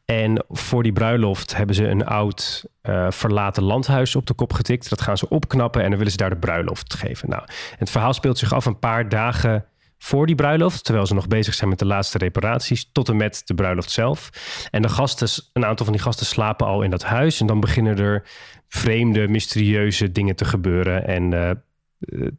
[0.04, 4.90] En voor die bruiloft hebben ze een oud eh, verlaten landhuis op de kop getikt.
[4.90, 7.28] Dat gaan ze opknappen en dan willen ze daar de bruiloft geven.
[7.28, 7.42] Nou,
[7.76, 9.64] het verhaal speelt zich af een paar dagen
[9.98, 13.42] voor die bruiloft, terwijl ze nog bezig zijn met de laatste reparaties, tot en met
[13.44, 14.30] de bruiloft zelf.
[14.70, 17.40] En de gasten, een aantal van die gasten slapen al in dat huis.
[17.40, 18.22] En dan beginnen er
[18.68, 21.06] vreemde, mysterieuze dingen te gebeuren.
[21.06, 21.50] En eh,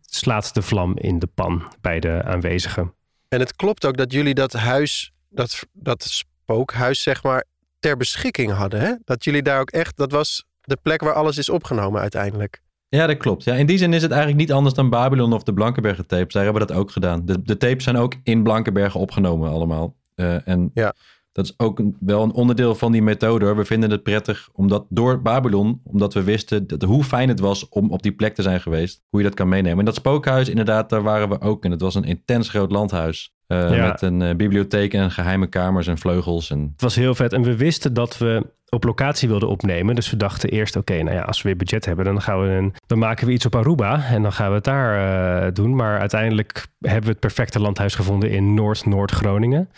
[0.02, 2.94] slaat de vlam in de pan bij de aanwezigen.
[3.28, 7.44] En het klopt ook dat jullie dat huis, dat, dat spookhuis zeg maar,
[7.80, 8.80] ter beschikking hadden.
[8.80, 8.94] Hè?
[9.04, 12.64] Dat jullie daar ook echt, dat was de plek waar alles is opgenomen uiteindelijk.
[12.90, 13.44] Ja, dat klopt.
[13.44, 16.34] Ja, in die zin is het eigenlijk niet anders dan Babylon of de Blankenbergen tapes.
[16.34, 17.26] Daar hebben we dat ook gedaan.
[17.26, 19.96] De, de tapes zijn ook in Blankenbergen opgenomen allemaal.
[20.16, 20.94] Eh, en Ja.
[21.36, 23.46] Dat is ook een- wel een onderdeel van die methode.
[23.46, 23.56] hoor.
[23.56, 27.70] We vinden het prettig omdat door Babylon, omdat we wisten dat, hoe fijn het was
[27.70, 29.02] om op die plek te zijn geweest.
[29.10, 29.80] Hoe je dat kan meenemen.
[29.80, 31.66] En dat spookhuis, inderdaad, daar waren we ook.
[31.66, 33.34] En het was een intens groot landhuis.
[33.48, 33.88] eh, Ja.
[33.88, 36.50] Met een eh, bibliotheek en geheime kamers en vleugels.
[36.52, 37.34] En Het was heel vet.
[37.34, 39.96] En we wisten dat we op locatie wilden opnemen.
[39.96, 42.48] Dus we dachten eerst, oké, nou ja, als we weer budget hebben, dan, gaan we
[42.48, 44.06] een, dan maken we iets op Aruba.
[44.06, 45.76] En dan gaan we het daar eh, doen.
[45.76, 49.70] Maar uiteindelijk hebben we het perfecte landhuis gevonden in Noord-Noord-Groningen.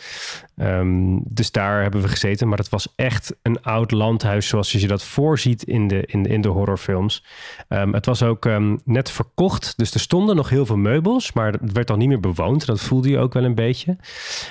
[0.56, 2.48] Ehm, dus daar hebben we gezeten.
[2.48, 6.42] Maar het was echt een oud landhuis zoals je dat voorziet in de, in, in
[6.42, 7.24] de horrorfilms.
[7.68, 9.74] Ehm, het was ook ehm, net verkocht.
[9.78, 11.34] Dus er stonden nog heel veel meubels.
[11.34, 12.66] Maar het werd al niet meer bewoond.
[12.66, 13.98] Dat voelde je ook wel een beetje.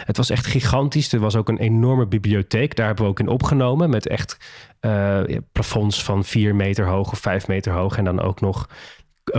[0.04, 1.12] Het was echt gigantisch.
[1.12, 2.76] Er was ook een enorme bibliotheek.
[2.76, 3.90] Daar hebben we ook in opgenomen.
[3.90, 4.35] Met echt
[4.80, 5.20] eh,
[5.52, 7.96] plafonds van vier meter hoog of vijf meter hoog.
[7.96, 8.68] En dan ook nog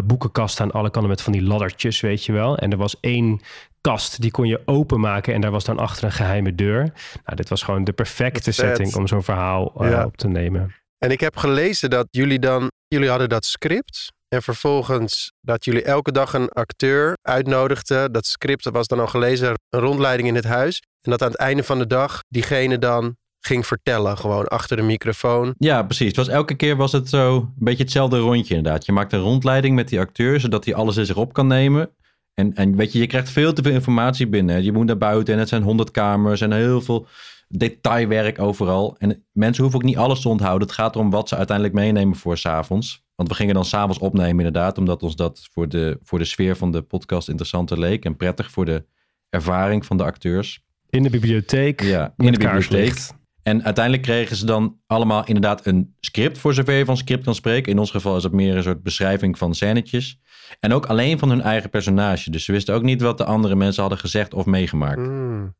[0.03, 2.57] boekenkasten aan alle kanten met van die laddertjes, weet je wel.
[2.57, 3.41] En er was één
[3.81, 6.79] kast, die kon je openmaken en daar was dan achter een geheime deur.
[7.25, 10.05] Nou, dit was gewoon de perfecte setting om zo'n verhaal eh, Ja.
[10.05, 10.75] op te nemen.
[10.97, 14.11] En ik heb gelezen dat jullie dan, jullie hadden dat script.
[14.27, 18.11] En vervolgens dat jullie elke dag een acteur uitnodigden.
[18.11, 20.81] Dat script was dan al gelezen, een rondleiding in het huis.
[21.01, 24.83] En dat aan het einde van de dag diegene dan ging vertellen, gewoon achter de
[24.83, 25.55] microfoon.
[25.57, 26.07] Ja, precies.
[26.07, 28.85] Het was, elke keer was het zo een beetje hetzelfde rondje inderdaad.
[28.85, 31.89] Je maakt een rondleiding met die acteur, zodat hij alles in zich op kan nemen.
[32.33, 34.63] En, en weet je, je krijgt veel te veel informatie binnen.
[34.63, 37.07] Je moet naar buiten en het zijn honderd kamers en heel veel
[37.47, 38.95] detailwerk overal.
[38.97, 40.67] En mensen hoeven ook niet alles te onthouden.
[40.67, 43.05] Het gaat erom wat ze uiteindelijk meenemen voor s'avonds.
[43.15, 46.55] Want we gingen dan s'avonds opnemen inderdaad, omdat ons dat voor de, voor de sfeer
[46.55, 48.05] van de podcast interessanter leek.
[48.05, 48.85] En prettig voor de
[49.29, 50.65] ervaring van de acteurs.
[50.89, 53.09] In de bibliotheek, Ja, in de bibliotheek.
[53.47, 57.35] En uiteindelijk kregen ze dan allemaal inderdaad een script, voor zover je van script kan
[57.35, 57.71] spreken.
[57.71, 60.19] In ons geval is het meer een soort beschrijving van scènetjes.
[60.59, 62.31] En ook alleen van hun eigen personage.
[62.31, 64.97] Dus ze wisten ook niet wat de andere mensen hadden gezegd of meegemaakt.
[64.97, 65.55] Hmm.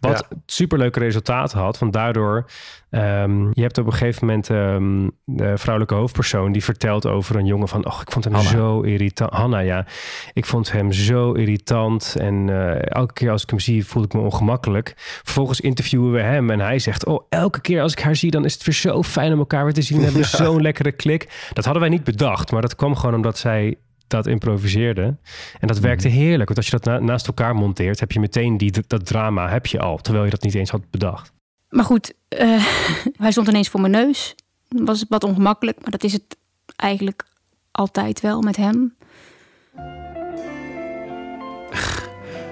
[0.00, 1.78] Wat superleuke resultaten had.
[1.78, 2.46] Want daardoor,
[2.90, 7.46] ehm, je hebt op een gegeven moment ehm, de vrouwelijke hoofdpersoon die vertelt over een
[7.46, 8.50] jongen van, oh, ik vond hem Hanna.
[8.50, 9.32] zo irritant.
[9.32, 9.86] Hanna, ja.
[10.32, 12.16] Ik vond hem zo irritant.
[12.18, 14.94] En eh, elke keer als ik hem zie, voel ik me ongemakkelijk.
[14.96, 18.44] Vervolgens interviewen we hem en hij zegt, oh, elke keer als ik haar zie, dan
[18.44, 19.98] is het weer zo fijn om elkaar weer te zien.
[19.98, 21.48] We hebben zo'n lekkere klik.
[21.52, 25.16] Dat hadden wij niet bedacht, maar dat kwam gewoon omdat zij dat improviseerde.
[25.60, 26.48] En dat werkte heerlijk.
[26.48, 29.66] Want als je dat na- naast elkaar monteert, heb je meteen die, dat drama heb
[29.66, 29.96] je al.
[29.96, 31.32] Terwijl je dat niet eens had bedacht.
[31.68, 32.66] Maar goed, eh,
[33.16, 34.34] hij stond ineens voor mijn neus.
[34.68, 36.36] Was wat ongemakkelijk, maar dat is het
[36.76, 37.24] eigenlijk
[37.72, 38.94] altijd wel met hem.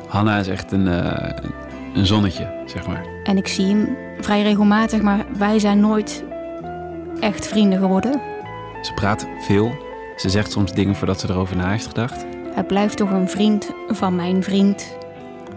[0.09, 1.51] Hanna is echt een, eh,
[1.95, 3.07] een zonnetje, zeg maar.
[3.25, 6.25] En ik zie hem vrij regelmatig, maar wij zijn nooit
[7.21, 8.21] echt vrienden geworden.
[8.83, 9.84] Ze praat veel.
[10.17, 12.25] Ze zegt soms dingen voordat ze erover na heeft gedacht.
[12.55, 14.97] Hij blijft toch een vriend van mijn vriend,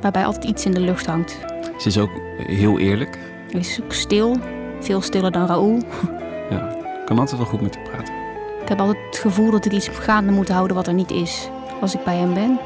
[0.02, 1.38] waarbij altijd iets in de lucht hangt.
[1.78, 3.20] Ze is ook heel eerlijk.
[3.52, 4.38] Hij is ook stil,
[4.80, 5.82] veel stiller dan Raoul.
[6.50, 8.14] Ja, kan altijd wel goed met haar praten.
[8.62, 11.50] Ik heb altijd het gevoel dat ik iets gaande moet houden wat er niet is
[11.82, 12.60] als ik bij hem ben.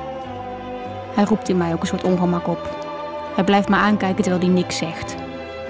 [1.16, 2.78] Hij roept in mij ook een soort ongemak op.
[3.36, 5.16] Hij blijft me aankijken terwijl hij niks zegt.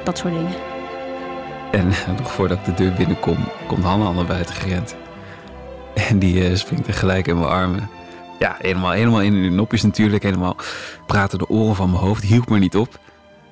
[0.03, 0.53] Dat soort dingen.
[1.71, 4.95] En nog voordat ik de deur binnenkom, komt Hanna al naar buiten gerend.
[5.95, 7.89] En die eh, springt tegelijk in mijn armen.
[8.39, 10.23] Ja, helemaal, helemaal in de nopjes natuurlijk.
[10.23, 10.55] Helemaal
[11.05, 12.23] praten de oren van mijn hoofd.
[12.23, 12.99] Hield me niet op.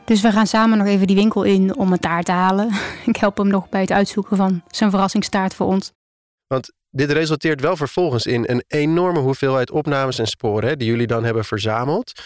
[0.06, 2.69] Dus we gaan samen nog even die winkel in om een taart te halen.
[3.06, 5.91] Ik help hem nog bij het uitzoeken van zijn verrassingstaart voor ons.
[6.91, 11.23] Dit resulteert wel vervolgens in een enorme hoeveelheid opnames en sporen hè, die jullie dan
[11.23, 12.21] hebben verzameld.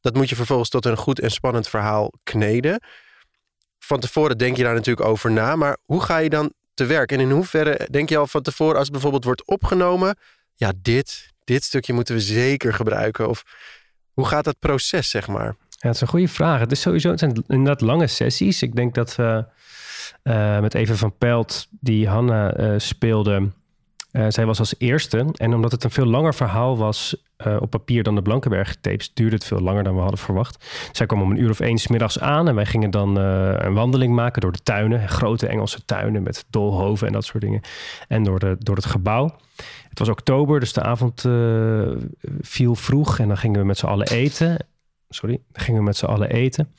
[0.00, 2.82] Dat moet je vervolgens tot een goed en spannend verhaal kneden.
[3.78, 7.12] Van tevoren denk je daar natuurlijk over na, maar hoe ga je dan te werk?
[7.12, 10.16] En in hoeverre denk je al van tevoren als het bijvoorbeeld wordt opgenomen,
[10.54, 13.28] ja, dit, dit stukje moeten we zeker gebruiken?
[13.28, 13.42] Of
[14.12, 15.56] hoe gaat dat proces, zeg maar?
[15.68, 16.60] Ja, het is een goede vraag.
[16.60, 18.62] Het is sowieso, het zijn inderdaad lange sessies.
[18.62, 19.44] Ik denk dat we
[20.22, 23.50] eh, met Eva van Pelt, die Hanna eh, speelde,
[24.10, 25.26] eh, zij was als eerste.
[25.32, 29.14] En omdat het een veel langer verhaal was eh, op papier dan de Blankenberg tapes,
[29.14, 30.64] duurde het veel langer dan we hadden verwacht.
[30.92, 33.74] Zij kwam om een uur of één middags aan en wij gingen dan eh, een
[33.74, 37.60] wandeling maken door de tuinen, grote Engelse tuinen met doolhoven en dat soort dingen.
[38.08, 39.36] En door, de, door het gebouw.
[39.88, 41.24] Het was oktober, dus de avond
[42.40, 44.66] viel vroeg en dan gingen we met z'n allen eten.
[45.08, 46.72] Sorry, dan gingen we met z'n allen eten.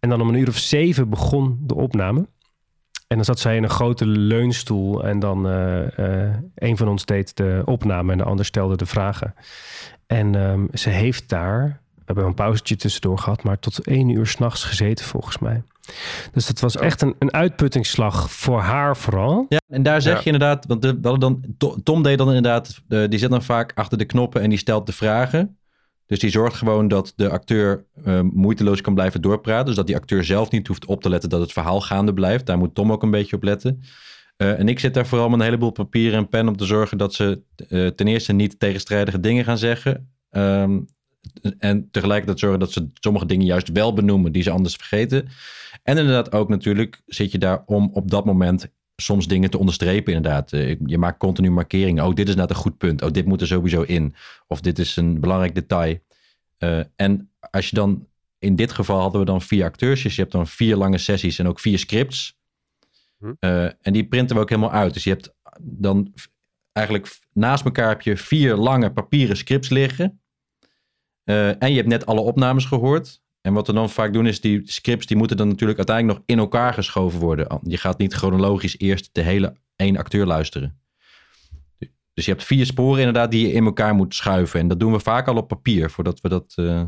[0.00, 2.26] En dan om een uur of zeven begon de opname.
[3.10, 7.04] En dan zat zij in een grote leunstoel en dan eh, eh, een van ons
[7.04, 9.34] deed de opname en de ander stelde de vragen.
[10.06, 14.26] En ehm, ze heeft daar, we hebben een pauzetje tussendoor gehad, maar tot één uur
[14.26, 15.62] s'nachts gezeten volgens mij.
[16.32, 19.46] Dus het was echt een, een uitputtingsslag voor haar vooral.
[19.48, 20.18] Ja, en daar zeg Ja.
[20.18, 23.72] je inderdaad, want de, dan, To- Tom deed dan inderdaad, eh, die zit dan vaak
[23.74, 25.58] achter de knoppen en die stelt de vragen.
[26.10, 29.66] Dus die zorgt gewoon dat de acteur eh, moeiteloos kan blijven doorpraten.
[29.66, 32.46] Dus dat die acteur zelf niet hoeft op te letten dat het verhaal gaande blijft.
[32.46, 33.82] Daar moet Tom ook een beetje op letten.
[34.36, 36.98] Eh, en ik zit daar vooral met een heleboel papier en pen om te zorgen
[36.98, 40.10] dat ze eh, ten eerste niet tegenstrijdige dingen gaan zeggen.
[40.30, 40.80] Ehm,
[41.58, 45.28] en tegelijkertijd zorgen dat ze sommige dingen juist wel benoemen die ze anders vergeten.
[45.82, 48.68] En inderdaad ook natuurlijk zit je daar om op dat moment
[49.00, 50.52] soms dingen te onderstrepen inderdaad.
[50.52, 52.04] Eh, Je maakt continu markeringen.
[52.06, 53.02] Oh, dit is net een goed punt.
[53.02, 54.14] Oh, dit moet er sowieso in.
[54.46, 55.98] Of dit is een belangrijk detail.
[56.58, 58.06] Eh, en als je dan,
[58.38, 60.02] in dit geval hadden we dan vier acteurs.
[60.02, 62.38] Dus je hebt dan vier lange sessies en ook vier scripts.
[63.18, 63.32] Hm.
[63.38, 64.94] Eh, en die printen we ook helemaal uit.
[64.94, 66.14] Dus je hebt dan
[66.72, 70.20] eigenlijk naast elkaar heb je vier lange papieren scripts liggen.
[71.24, 73.22] En je hebt net alle opnames gehoord.
[73.40, 76.26] En wat we dan vaak doen is die scripts die moeten dan natuurlijk uiteindelijk nog
[76.28, 77.60] in elkaar geschoven worden.
[77.62, 80.78] Je gaat niet chronologisch eerst de hele één acteur luisteren.
[82.14, 84.60] Dus je hebt vier sporen inderdaad die je in elkaar moet schuiven.
[84.60, 86.52] En dat doen we vaak al op papier voordat we dat...
[86.56, 86.82] eh,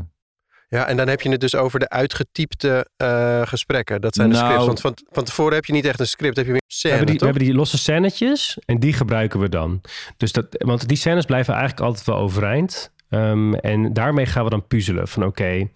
[0.69, 4.01] Ja, en dan heb je het dus over de uitgetypte eh, gesprekken.
[4.01, 4.65] Dat zijn de Nou- scripts.
[4.65, 6.35] Want van, van tevoren heb je niet echt een script.
[6.35, 9.39] Heb je meer We scène, hebben, die, we hebben die losse scènetjes en die gebruiken
[9.39, 9.81] we dan.
[10.17, 12.91] Dus dat, want die scènes blijven eigenlijk altijd wel overeind.
[13.09, 15.69] Ehm, en daarmee gaan we dan puzzelen van oké,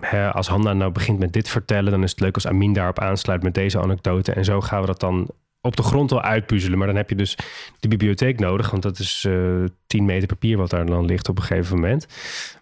[0.00, 2.98] hè, als Hanna nou begint met dit vertellen, dan is het leuk als Amin daarop
[2.98, 4.32] aansluit met deze anekdote.
[4.32, 5.30] En zo gaan we dat dan
[5.62, 6.78] op de grond wel uitpuzzelen.
[6.78, 7.38] Maar dan heb je dus
[7.80, 11.38] de bibliotheek nodig, want dat is eh 10 meter papier wat daar dan ligt op
[11.38, 12.06] een gegeven moment.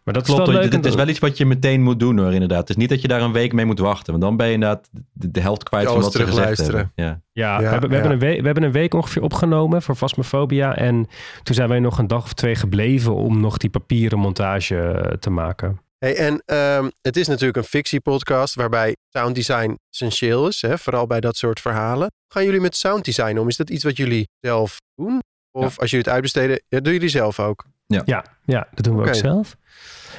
[0.05, 0.65] Maar dat Klopt, is wel hoor.
[0.65, 0.73] leuk.
[0.73, 2.59] het is wel iets wat je meteen moet doen hoor, inderdaad.
[2.61, 4.13] Het is niet dat je daar een week mee moet wachten.
[4.13, 6.93] Want dan ben je inderdaad de, de helft kwijt van wat ze gezegd hebben.
[6.95, 7.05] Ja.
[7.05, 8.01] Ja, Ja, we, hebben, we, ja.
[8.01, 10.77] hebben een week, we hebben een week ongeveer opgenomen voor Phasmophobia.
[10.77, 11.07] En
[11.43, 15.13] toen zijn wij nog een dag of twee gebleven om nog die papieren montage eh,
[15.13, 15.81] te maken.
[15.99, 20.63] Hey, en ehm, het is natuurlijk een fictiepodcast waarbij sounddesign essentieel is.
[20.63, 20.79] Hè?
[20.79, 22.11] Vooral bij dat soort verhalen.
[22.29, 23.49] Gaan jullie met sounddesign om?
[23.49, 25.23] Is dat iets wat jullie zelf doen?
[25.51, 27.65] Of als jullie het uitbesteden, ja, doen jullie zelf ook?
[27.87, 29.57] Ja, ja dat doen we ook zelf.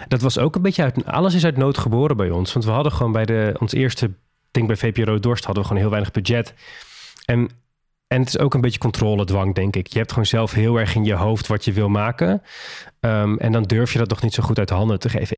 [0.07, 1.05] Dat was ook een beetje uit...
[1.05, 2.53] Alles is uit nood geboren bij ons.
[2.53, 4.11] Want we hadden gewoon bij de, ons eerste
[4.51, 5.45] ding bij VPRO Dorst...
[5.45, 6.53] hadden we gewoon heel weinig budget.
[7.25, 7.49] En,
[8.07, 9.87] en het is ook een beetje controledwang, denk ik.
[9.87, 12.41] Je hebt gewoon zelf heel erg in je hoofd wat je wil maken.
[12.99, 15.37] Ehm, en dan durf je dat nog niet zo goed uit de handen te geven.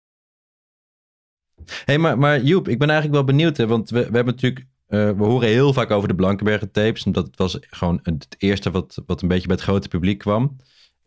[1.85, 3.57] Hey, maar, maar Joep, ik ben eigenlijk wel benieuwd.
[3.57, 4.65] Hè, want we, we hebben natuurlijk...
[4.87, 7.03] eh, we horen heel vaak over de Blankenbergen tapes.
[7.03, 10.55] Omdat het was gewoon het eerste wat, wat een beetje bij het grote publiek kwam.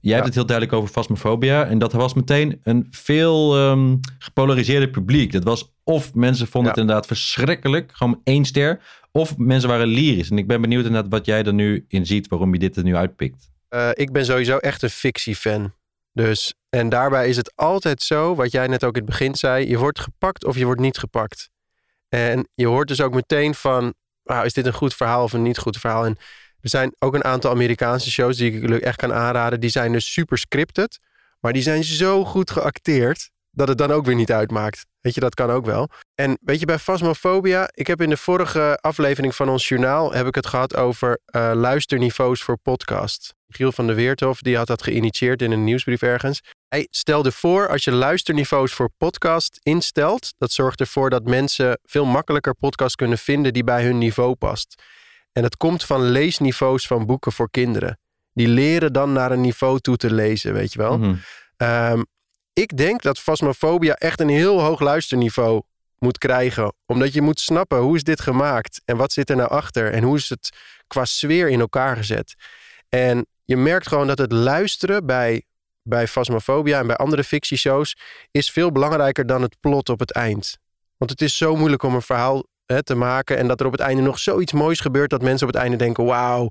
[0.01, 1.67] Jij hebt het heel duidelijk over Phasmophobia.
[1.67, 5.33] En dat was meteen een veel ehm, gepolariseerde publiek.
[5.33, 6.69] Dat was of mensen vonden Ja.
[6.71, 7.91] het inderdaad verschrikkelijk.
[7.95, 8.81] Gewoon één ster.
[9.13, 10.31] Of mensen waren lyrisch.
[10.31, 12.29] En ik ben benieuwd inderdaad wat jij er nu in ziet.
[12.29, 13.51] Waarom je dit er nu uitpikt.
[13.69, 15.73] Eh, ik ben sowieso echt een fictiefan.
[16.13, 19.69] Dus, en daarbij is het altijd zo, wat jij net ook in het begin zei,
[19.69, 21.51] je wordt gepakt of je wordt niet gepakt.
[22.09, 25.43] En je hoort dus ook meteen van, ah, is dit een goed verhaal of een
[25.43, 26.05] niet goed verhaal?
[26.05, 26.17] En
[26.61, 29.61] er zijn ook een aantal Amerikaanse shows die ik echt kan aanraden.
[29.61, 30.99] Die zijn dus super scripted,
[31.41, 34.87] maar die zijn zo goed geacteerd dat het dan ook weer niet uitmaakt.
[35.01, 35.89] Weet je, dat kan ook wel.
[36.15, 40.27] En weet je, bij Phasmophobia, ik heb in de vorige aflevering van ons journaal, heb
[40.27, 43.35] ik het gehad over eh, luisterniveaus voor podcast.
[43.49, 46.41] Giel van der Weerthof, die had dat geïnitieerd in een nieuwsbrief ergens.
[46.75, 52.05] Hij stelde voor, als je luisterniveaus voor podcast instelt, dat zorgt ervoor dat mensen veel
[52.05, 54.83] makkelijker podcast kunnen vinden die bij hun niveau past.
[55.33, 57.99] En dat komt van leesniveaus van boeken voor kinderen.
[58.33, 60.99] Die leren dan naar een niveau toe te lezen, weet je wel.
[60.99, 61.15] Mhm.
[61.57, 62.03] Ehm,
[62.53, 65.63] ik denk dat Phasmophobia echt een heel hoog luisterniveau
[65.99, 66.75] moet krijgen.
[66.87, 68.83] Omdat je moet snappen, hoe is dit gemaakt?
[68.85, 69.93] En wat zit er nou achter?
[69.93, 70.51] En hoe is het
[70.87, 72.35] qua sfeer in elkaar gezet?
[72.89, 75.45] En je merkt gewoon dat het luisteren bij,
[75.85, 77.97] bij Phasmophobia en bij andere fictieshows...
[78.31, 80.59] is veel belangrijker dan het plot op het eind.
[80.97, 83.37] Want het is zo moeilijk om een verhaal hè, te maken...
[83.39, 85.11] en dat er op het einde nog zoiets moois gebeurt...
[85.11, 86.49] dat mensen op het einde denken, wauw.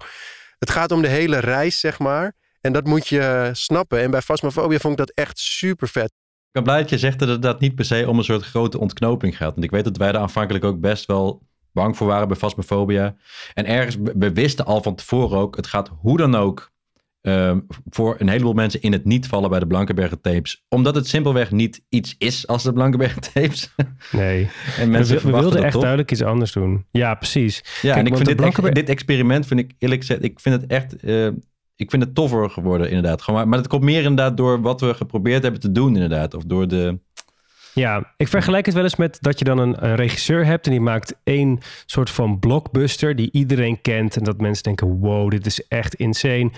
[0.60, 2.34] Het gaat om de hele reis, zeg maar...
[2.62, 4.00] En dat moet je snappen.
[4.00, 6.06] En bij Phasmophobia vond ik dat echt super vet.
[6.06, 8.44] Ik ben blij dat je zegt dat het dat niet per se om een soort
[8.44, 9.54] grote ontknoping gaat.
[9.54, 11.42] Want ik weet dat wij daar aanvankelijk ook best wel
[11.72, 13.16] bang voor waren bij Phasmophobia.
[13.54, 16.72] En ergens, we wisten al van tevoren ook, het gaat hoe dan ook
[17.24, 17.60] ehm,
[17.90, 20.64] voor een heleboel mensen in het niet vallen bij de Blankenbergen tapes.
[20.70, 23.74] Omdat het simpelweg niet iets is als de Blankenbergen tapes.
[24.12, 26.86] Nee, en we, mensen we verwachten wilden dat echt duidelijk iets anders doen.
[26.92, 27.58] Ja, precies.
[27.82, 30.62] Ja, Kijk, en ik vind dit, Blankenberg- dit experiment, vind ik eerlijk gezegd, ik vind
[30.62, 31.28] het echt, eh,
[31.76, 33.22] ik vind het toffer geworden inderdaad.
[33.22, 36.34] Gewoon, maar- maar het komt meer inderdaad door wat we geprobeerd hebben te doen inderdaad.
[36.34, 37.00] Of door de,
[37.74, 40.82] Ja, ik vergelijk het wel eens met dat je dan een, regisseur hebt en die
[40.82, 45.68] maakt één soort van blockbuster die iedereen kent en dat mensen denken, wow, dit is
[45.68, 46.52] echt insane.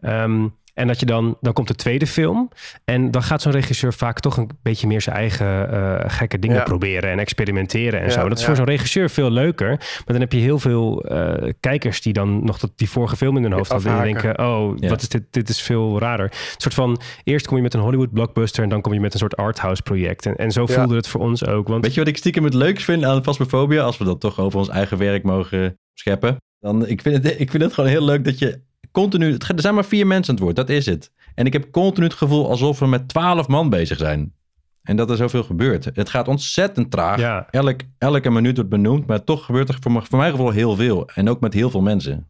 [0.00, 0.46] Ehm,
[0.80, 2.48] en dat je dan, dan komt de tweede film
[2.84, 6.56] en dan gaat zo'n regisseur vaak toch een beetje meer zijn eigen eh, gekke dingen
[6.56, 6.62] Ja.
[6.62, 8.22] proberen en experimenteren en Ja, zo.
[8.28, 8.46] Dat is ja.
[8.46, 12.44] voor zo'n regisseur veel leuker, maar dan heb je heel veel eh, kijkers die dan
[12.44, 14.88] nog dat, die vorige film in hun hoofd hadden en denken, oh, Ja.
[14.88, 16.24] wat is dit, dit is veel rarer.
[16.24, 19.12] Een soort van, eerst kom je met een Hollywood blockbuster en dan kom je met
[19.12, 20.26] een soort arthouse project.
[20.26, 20.74] En, en zo Ja.
[20.74, 21.68] voelde het voor ons ook.
[21.68, 23.82] Want Weet je wat ik stiekem het leukst vind aan Phasmophobia?
[23.82, 26.36] Als we dat toch over ons eigen werk mogen scheppen.
[26.60, 28.60] Dan, ik, vind het, ik vind het gewoon heel leuk dat je
[28.92, 29.32] continu...
[29.32, 31.10] het Er zijn maar vier mensen aan het woord, dat is het.
[31.34, 34.32] En ik heb continu het gevoel alsof we met twaalf man bezig zijn.
[34.82, 35.84] En dat er zoveel gebeurt.
[35.94, 37.18] Het gaat ontzettend traag.
[37.18, 39.06] ja, Elk, elke minuut wordt benoemd.
[39.06, 41.08] Maar toch gebeurt er voor, voor mijn gevoel heel veel.
[41.14, 42.28] En ook met heel veel mensen.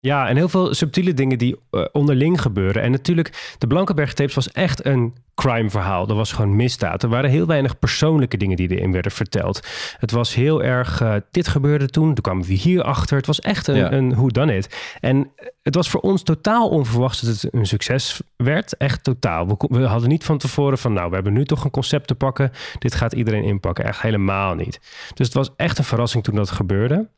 [0.00, 2.82] Ja, en heel veel subtiele dingen die eh, onderling gebeuren.
[2.82, 6.06] En natuurlijk, de Blankenberg tapes was echt een crime verhaal.
[6.06, 7.02] Dat was gewoon misdaad.
[7.02, 9.66] Er waren heel weinig persoonlijke dingen die erin werden verteld.
[9.98, 13.16] Het was heel erg, eh, dit gebeurde toen, toen kwamen we hier achter.
[13.16, 13.92] Het was echt een, Ja.
[13.92, 14.94] een hoe dan it.
[15.00, 15.30] En
[15.62, 18.76] het was voor ons totaal onverwachts dat het een succes werd.
[18.76, 19.56] Echt totaal.
[19.58, 22.52] We hadden niet van tevoren van, nou, we hebben nu toch een concept te pakken.
[22.78, 23.84] Dit gaat iedereen inpakken.
[23.84, 24.80] Echt helemaal niet.
[25.14, 27.08] Dus het was echt een verrassing toen dat gebeurde.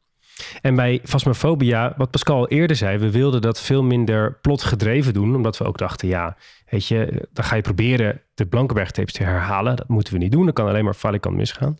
[0.60, 5.36] En bij Phasmophobia, wat Pascal al eerder zei, we wilden dat veel minder plotgedreven doen,
[5.36, 6.36] omdat we ook dachten, ja,
[6.68, 9.76] weet je, dan ga je proberen de Blankenberg-tapes te herhalen.
[9.76, 11.76] Dat moeten we niet doen, dat kan alleen maar falikant misgaan.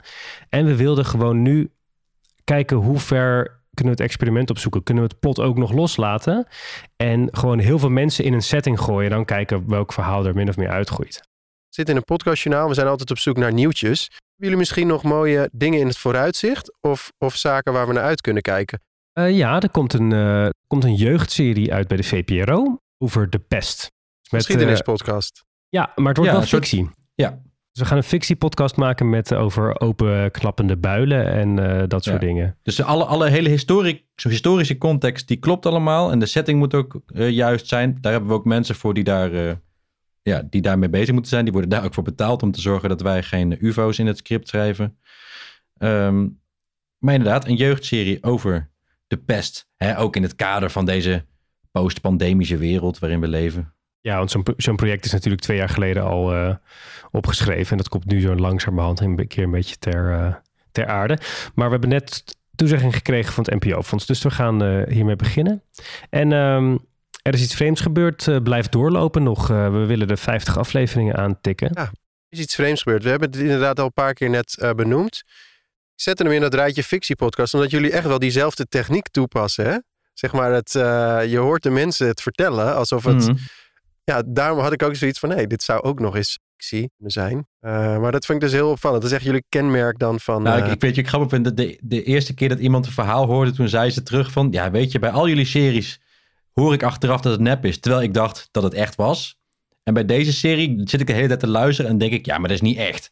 [0.48, 1.70] En we wilden gewoon nu
[2.44, 4.82] kijken hoe ver kunnen we het experiment opzoeken.
[4.82, 6.46] Kunnen we het plot ook nog loslaten
[6.96, 10.34] en gewoon heel veel mensen in een setting gooien en dan kijken welk verhaal er
[10.34, 11.20] min of meer uitgroeit.
[11.68, 14.10] Zit in een podcastjournaal, we zijn altijd op zoek naar nieuwtjes.
[14.42, 18.02] Hebben jullie misschien nog mooie dingen in het vooruitzicht of, of zaken waar we naar
[18.02, 18.80] uit kunnen kijken?
[19.18, 23.38] Uh, ja, er komt een, uh, komt een jeugdserie uit bij de VPRO over de
[23.38, 23.90] pest.
[24.30, 25.36] Met, Geschiedenispodcast.
[25.44, 26.90] Uh, ja, maar het wordt Ja, wel soort- fictie.
[27.14, 27.28] Ja,
[27.72, 32.20] Dus we gaan een fictiepodcast maken met over open klappende builen en eh, dat soort
[32.22, 32.26] Ja.
[32.28, 32.58] dingen.
[32.62, 36.10] dus alle, alle hele historie, zo historische context, die klopt allemaal.
[36.10, 37.98] En de setting moet ook eh, juist zijn.
[38.00, 39.52] Daar hebben we ook mensen voor die, daar, eh,
[40.22, 41.44] ja, die daarmee bezig moeten zijn.
[41.44, 44.16] Die worden daar ook voor betaald om te zorgen dat wij geen ufo's in het
[44.16, 44.98] script schrijven.
[45.78, 46.28] Ehm,
[46.98, 48.70] maar inderdaad, een jeugdserie over
[49.06, 49.68] de pest.
[49.76, 51.24] Hè, ook in het kader van deze
[51.70, 53.74] post-pandemische wereld waarin we leven.
[54.00, 56.54] Ja, want zo'n zo'n project is natuurlijk twee jaar geleden al eh,
[57.10, 57.70] opgeschreven.
[57.70, 60.34] En dat komt nu zo langzamerhand een keer een beetje ter, eh,
[60.72, 61.18] ter aarde.
[61.54, 64.06] Maar we hebben net toezegging gekregen van het NPO-fonds.
[64.06, 65.62] Dus we gaan eh, hiermee beginnen.
[66.10, 66.76] En ehm,
[67.22, 68.28] er is iets vreemds gebeurd.
[68.28, 69.50] eh blijf doorlopen nog.
[69.50, 71.74] Eh, we willen de 50 afleveringen aantikken.
[71.74, 71.90] Er
[72.28, 73.02] is iets vreemds gebeurd.
[73.02, 75.22] We hebben het inderdaad al een paar keer net eh, benoemd.
[75.94, 79.66] Ik zette hem in dat rijtje fictiepodcast, omdat jullie echt wel diezelfde techniek toepassen.
[79.66, 79.76] Hè?
[80.12, 83.26] Zeg maar, het, eh, je hoort de mensen het vertellen alsof het...
[83.26, 83.36] Mhm.
[84.04, 87.12] Ja, daarom had ik ook zoiets van, nee, dit zou ook nog eens fictie kunnen
[87.12, 87.46] zijn.
[87.60, 89.02] Eh, maar dat vind ik dus heel opvallend.
[89.02, 90.42] Dat is echt jullie kenmerk dan van...
[90.42, 92.58] Nou, eh, ik, ik weet je, ik grappig vind dat de, de eerste keer dat
[92.58, 95.44] iemand een verhaal hoorde, toen zei ze terug van, ja, weet je, bij al jullie
[95.44, 96.00] series
[96.54, 99.40] hoor ik achteraf dat het nep is, terwijl ik dacht dat het echt was.
[99.82, 102.38] En bij deze serie zit ik de hele tijd te luisteren en denk ik, ja,
[102.38, 103.10] maar dat is niet echt.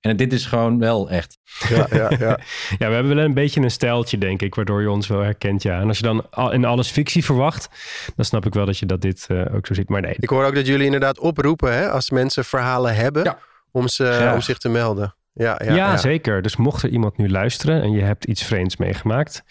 [0.00, 1.38] En dit is gewoon wel echt.
[1.68, 2.38] ja, ja, ja.
[2.78, 5.62] Ja, we hebben wel een beetje een stijltje, denk ik, waardoor je ons wel herkent.
[5.62, 5.80] Ja.
[5.80, 7.68] En als je dan al- in alles fictie verwacht,
[8.16, 9.88] dan snap ik wel dat je dat dit eh, ook zo ziet.
[9.88, 13.38] Maar nee, Ik hoor ook dat jullie inderdaad oproepen, hè, als mensen verhalen hebben, Ja.
[13.70, 15.14] om, ze, om zich te melden.
[15.38, 15.96] Ja, ja, Ja, ja.
[15.96, 16.42] zeker.
[16.42, 19.42] Dus mocht er iemand nu luisteren en je hebt iets vreemds meegemaakt,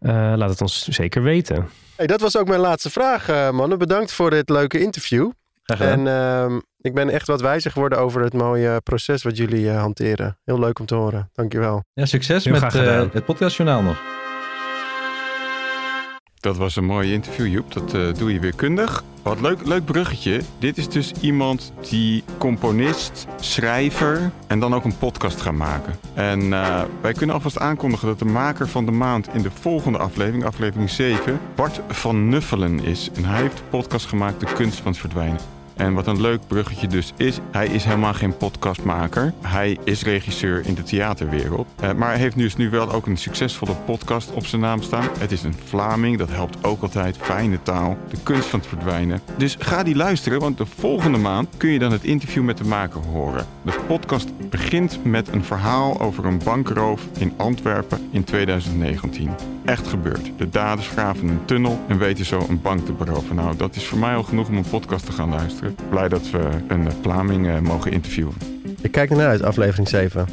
[0.00, 1.68] eh, laat het ons zeker weten.
[1.96, 3.78] Hey, dat was ook mijn laatste vraag, eh, mannen.
[3.78, 5.30] Bedankt voor dit leuke interview.
[5.64, 9.78] En ehm, ik ben echt wat wijzer geworden over het mooie proces wat jullie eh,
[9.80, 10.38] hanteren.
[10.44, 11.30] Heel leuk om te horen.
[11.32, 11.84] Dankjewel.
[11.92, 14.23] ja, succes heel met eh, het podcastjournaal nog.
[16.44, 17.72] Dat was een mooi interview, Joep.
[17.72, 19.04] Dat eh, doe je weer kundig.
[19.22, 20.40] Wat leuk, leuk bruggetje.
[20.58, 25.94] Dit is dus iemand die componist, schrijver en dan ook een podcast gaat maken.
[26.14, 29.98] En eh, wij kunnen alvast aankondigen dat de maker van de maand in de volgende
[29.98, 33.10] aflevering, aflevering 7, Bart van Nuffelen is.
[33.14, 35.40] En hij heeft de podcast gemaakt De Kunst van het Verdwijnen.
[35.76, 39.32] En wat een leuk bruggetje dus is, hij is helemaal geen podcastmaker.
[39.40, 41.68] Hij is regisseur in de theaterwereld.
[41.80, 45.08] Eh, maar hij heeft dus nu wel ook een succesvolle podcast op zijn naam staan.
[45.18, 47.16] Het is een Vlaming, dat helpt ook altijd.
[47.16, 49.20] Fijne taal, de kunst van het verdwijnen.
[49.36, 52.64] Dus ga die luisteren, want de volgende maand kun je dan het interview met de
[52.64, 53.46] maker horen.
[53.62, 59.30] De podcast begint met een verhaal over een bankroof in Antwerpen in 2019.
[59.64, 60.30] Echt gebeurd.
[60.36, 63.36] De daders graven een tunnel en weten zo een bank te beroven.
[63.36, 65.63] Nou, dat is voor mij al genoeg om een podcast te gaan luisteren.
[65.90, 68.34] Blij dat we een eh, Vlaming eh, mogen interviewen.
[68.80, 70.26] Ik kijk ernaar uit, aflevering 7.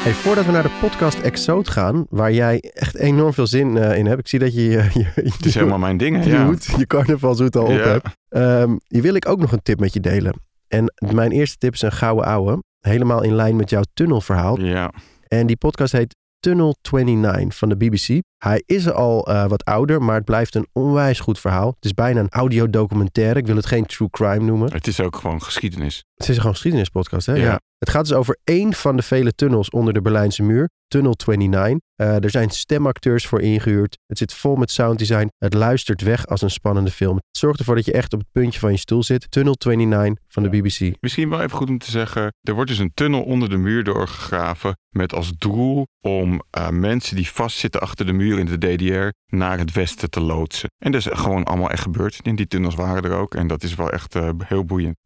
[0.00, 3.98] Hey, voordat we naar de podcast Exoot gaan, waar jij echt enorm veel zin eh,
[3.98, 4.20] in hebt.
[4.20, 6.44] Ik zie dat je je, je, Het is helemaal mijn ding, je Ja.
[6.44, 8.00] hoed, je carnavalshoed al op Ja.
[8.28, 8.78] hebt.
[8.88, 10.34] Die wil ik ook nog een tip met je delen.
[10.68, 12.62] En mijn eerste tip is een gouden ouwe.
[12.80, 14.60] Helemaal in lijn met jouw tunnelverhaal.
[14.60, 14.92] Ja,
[15.28, 18.20] En die podcast heet Tunnel 29 van de BBC.
[18.44, 21.66] Hij is al eh, wat ouder, maar het blijft een onwijs goed verhaal.
[21.66, 23.38] Het is bijna een audiodocumentaire.
[23.38, 24.72] Ik wil het geen true crime noemen.
[24.72, 26.04] het is ook gewoon geschiedenis.
[26.14, 27.34] Het is gewoon een geschiedenispodcast, hè?
[27.34, 27.60] Ja.
[27.78, 30.68] Het gaat dus over één van de vele tunnels onder de Berlijnse muur.
[30.88, 31.78] Tunnel 29.
[31.94, 33.98] Eh, er zijn stemacteurs voor ingehuurd.
[34.06, 35.28] Het zit vol met sounddesign.
[35.38, 37.14] Het luistert weg als een spannende film.
[37.14, 39.30] Het zorgt ervoor dat je echt op het puntje van je stoel zit.
[39.30, 40.96] Tunnel 29 van de BBC.
[41.00, 43.84] Misschien wel even goed om te zeggen, er wordt dus een tunnel onder de muur
[43.84, 49.36] doorgegraven met als doel om eh, mensen die vastzitten achter de muur in de DDR
[49.36, 50.68] naar het westen te loodsen.
[50.78, 52.20] En dat is gewoon allemaal echt gebeurd.
[52.22, 54.96] En die tunnels waren er ook en dat is wel echt eh, heel boeiend.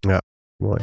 [0.57, 0.83] Mooi.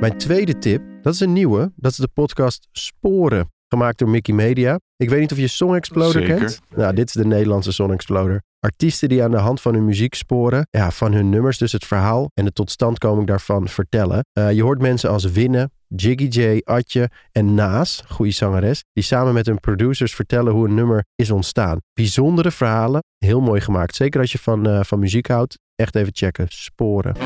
[0.00, 1.72] Mijn tweede tip, dat is een nieuwe.
[1.76, 3.50] Dat is de podcast Sporen.
[3.68, 4.78] Gemaakt door Mickey Media.
[4.96, 6.36] Ik weet niet of je Song Exploder Zeker.
[6.36, 6.60] kent.
[6.76, 8.42] Nou, dit is de Nederlandse Song Exploder.
[8.58, 10.66] Artiesten die aan de hand van hun muziek sporen.
[10.70, 14.24] Ja, van hun nummers, dus het verhaal en de totstandkoming daarvan vertellen.
[14.32, 18.84] Eh, je hoort mensen als Winne, Jiggy J, Atje en Naas, goede zangeres.
[18.92, 21.78] Die samen met hun producers vertellen hoe een nummer is ontstaan.
[21.92, 23.94] Bijzondere verhalen, heel mooi gemaakt.
[23.94, 25.58] Zeker als je van, eh, van muziek houdt.
[25.74, 26.46] Echt even checken.
[26.48, 27.16] Sporen.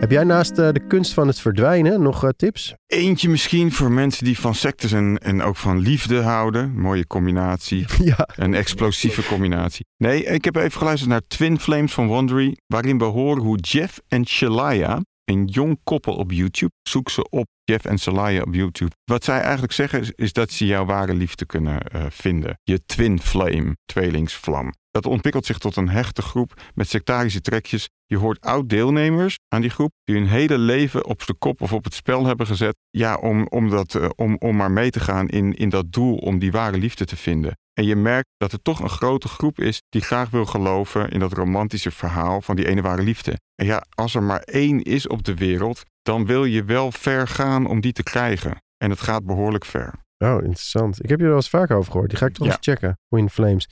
[0.00, 2.74] Heb jij naast eh, de kunst van het verdwijnen nog eh, tips?
[2.86, 6.80] Eentje misschien voor mensen die van sectes en, en ook van liefde houden.
[6.80, 7.86] Mooie combinatie.
[8.16, 8.28] ja.
[8.36, 9.86] Een explosieve combinatie.
[9.96, 12.56] Nee, ik heb even geluisterd naar Twin Flames van Wondery.
[12.66, 17.46] Waarin we horen hoe Jeff en Shalaya, een jong koppel op YouTube, zoek ze op
[17.64, 18.90] Jeff en Shalaya op YouTube.
[19.04, 22.58] Wat zij eigenlijk zeggen is, is dat ze jouw ware liefde kunnen eh, vinden.
[22.62, 24.72] Je twin flame, tweelingsvlam.
[24.90, 27.88] Dat ontwikkelt zich tot een hechte groep met sectarische trekjes.
[28.06, 31.84] Je hoort oud-deelnemers aan die groep die hun hele leven op de kop of op
[31.84, 32.76] het spel hebben gezet.
[32.90, 36.16] Ja, om, om, dat, eh, om, om maar mee te gaan in, in dat doel
[36.16, 37.56] om die ware liefde te vinden.
[37.78, 41.18] En je merkt dat er toch een grote groep is die graag wil geloven in
[41.20, 43.38] dat romantische verhaal van die ene ware liefde.
[43.54, 47.28] En ja, als er maar één is op de wereld, dan wil je wel ver
[47.28, 48.56] gaan om die te krijgen.
[48.84, 49.92] En het gaat behoorlijk ver.
[50.18, 51.02] Oh, interessant.
[51.04, 52.10] Ik heb je er wel eens vaker over gehoord.
[52.10, 52.52] Die ga ik toch Ja.
[52.52, 52.98] eens checken.
[53.08, 53.68] Twin Flames.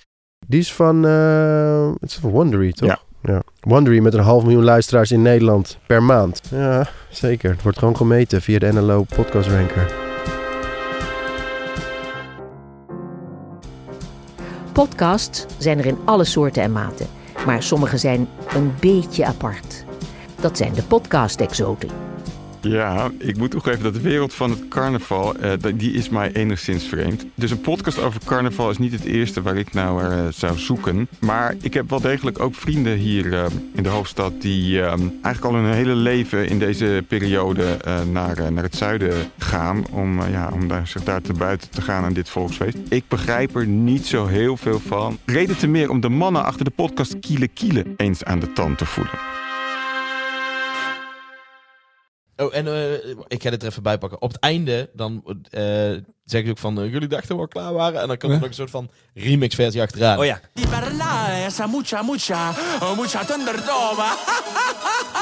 [0.47, 2.89] Die is van, eh, het is van Wondery, toch?
[2.89, 2.99] Ja.
[3.33, 3.43] ja.
[3.61, 6.43] Wondery met een half miljoen luisteraars in Nederland per maand.
[6.51, 7.51] Ja, zeker.
[7.51, 10.04] Het wordt gewoon gemeten via de NLO Podcast Ranker.
[14.75, 17.07] Podcasts zijn er in alle soorten en maten,
[17.47, 19.85] maar sommige zijn een beetje apart.
[20.41, 22.14] Dat zijn de podcast-exoten.
[22.69, 26.85] Ja, ik moet toegeven dat de wereld van het carnaval, dat- die is mij enigszins
[26.85, 27.25] vreemd.
[27.35, 30.03] Dus een podcast over carnaval is niet het eerste waar ik nou
[30.33, 31.09] zou zoeken.
[31.21, 33.45] Maar ik heb wel degelijk ook vrienden hier eh,
[33.75, 37.65] in de hoofdstad die eigenlijk al hun hele leven in deze periode
[38.13, 39.85] naar, naar het zuiden gaan.
[39.91, 42.77] Om, ja, om daar, zich daar te buiten te gaan aan dit volksfeest.
[42.89, 45.19] Ik begrijp er niet zo heel veel van.
[45.25, 48.79] Reden te meer om de mannen achter de podcast Kiele Kiele eens aan de tand
[48.79, 49.13] te voelen.
[52.37, 52.93] Oh, en eh,
[53.29, 54.23] ik ga dit er even bij pakken.
[54.23, 55.63] Op het einde, dan eh
[56.25, 58.01] zeggen ze ook van, eh, jullie dachten we al klaar waren.
[58.01, 60.19] En dan komt er nog een soort van remix versie achteraan.
[60.19, 60.41] Oh ja.
[60.53, 64.09] Di parlare, esa mucha, mucha, oh, mucha thunderdome.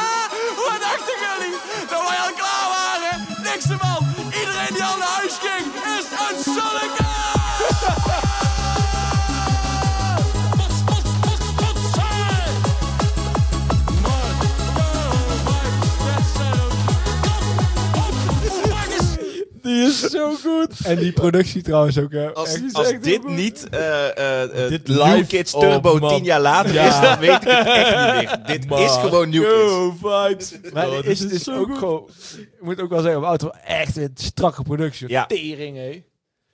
[19.93, 20.81] is zo goed.
[20.85, 22.13] En die productie trouwens ook.
[22.13, 22.33] hè.
[22.35, 23.37] Als, Echt, als echt dit heel goed.
[23.37, 26.15] niet eh eh eh, Dit New Kids oh, Turbo man.
[26.17, 26.87] tien jaar later Ja.
[26.89, 28.47] is, dan weet ik het echt niet meer.
[28.59, 28.83] Dit Man.
[28.83, 29.55] is gewoon New Kids.
[29.55, 30.53] Yo, vibes.
[30.73, 31.79] Maar Oh, dit dit is, is dus zo ook goed.
[31.79, 32.09] gewoon...
[32.39, 35.09] Ik moet ook wel zeggen, op auto echt een strakke productie.
[35.09, 35.27] Ja.
[35.27, 36.03] Tering, hé.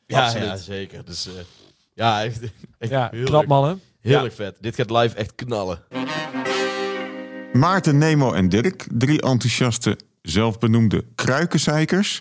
[0.07, 0.47] Ja, Absoluut.
[0.47, 1.05] ja, zeker.
[1.05, 1.33] Dus eh,
[1.95, 2.39] ja, echt,
[2.79, 3.81] echt Ja, heel knap mannen.
[4.01, 4.25] Heel Ja.
[4.25, 4.57] erg vet.
[4.61, 5.79] Dit gaat live echt knallen.
[7.53, 12.19] Maarten, Nemo en Dirk, drie enthousiaste, zelfbenoemde kruikenzeikers.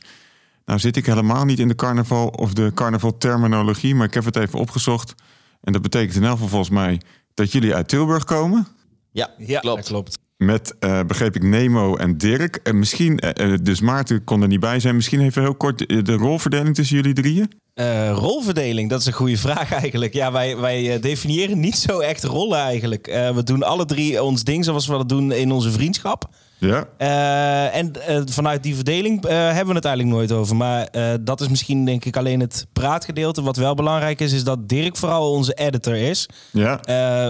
[0.67, 4.35] Nou zit ik helemaal niet in de carnaval of de carnaval-terminologie, maar ik heb het
[4.35, 5.13] even opgezocht.
[5.61, 7.01] En dat betekent in elk geval volgens mij
[7.33, 8.67] dat jullie uit Tilburg komen.
[9.11, 9.77] Ja, Ja, klopt.
[9.77, 10.17] dat klopt.
[10.37, 12.55] Met, eh, begreep ik, Nemo en Dirk.
[12.55, 14.95] En misschien, eh, eh, dus Maarten kon er niet bij zijn.
[14.95, 17.51] Misschien even heel kort de, de rolverdeling tussen jullie drieën.
[17.73, 20.13] Eh, rolverdeling, dat is een goede vraag eigenlijk.
[20.13, 23.07] Ja, wij, wij definiëren niet zo echt rollen eigenlijk.
[23.07, 26.29] Eh, we doen alle drie ons ding zoals we dat doen in onze vriendschap.
[26.59, 30.55] Ja, Eh, en eh, vanuit die verdeling eh, hebben we het eigenlijk nooit over.
[30.55, 30.89] Maar
[31.21, 33.41] dat is misschien denk ik alleen het praatgedeelte.
[33.41, 36.29] Wat wel belangrijk is, is dat Dirk vooral onze editor is.
[36.51, 36.79] ja.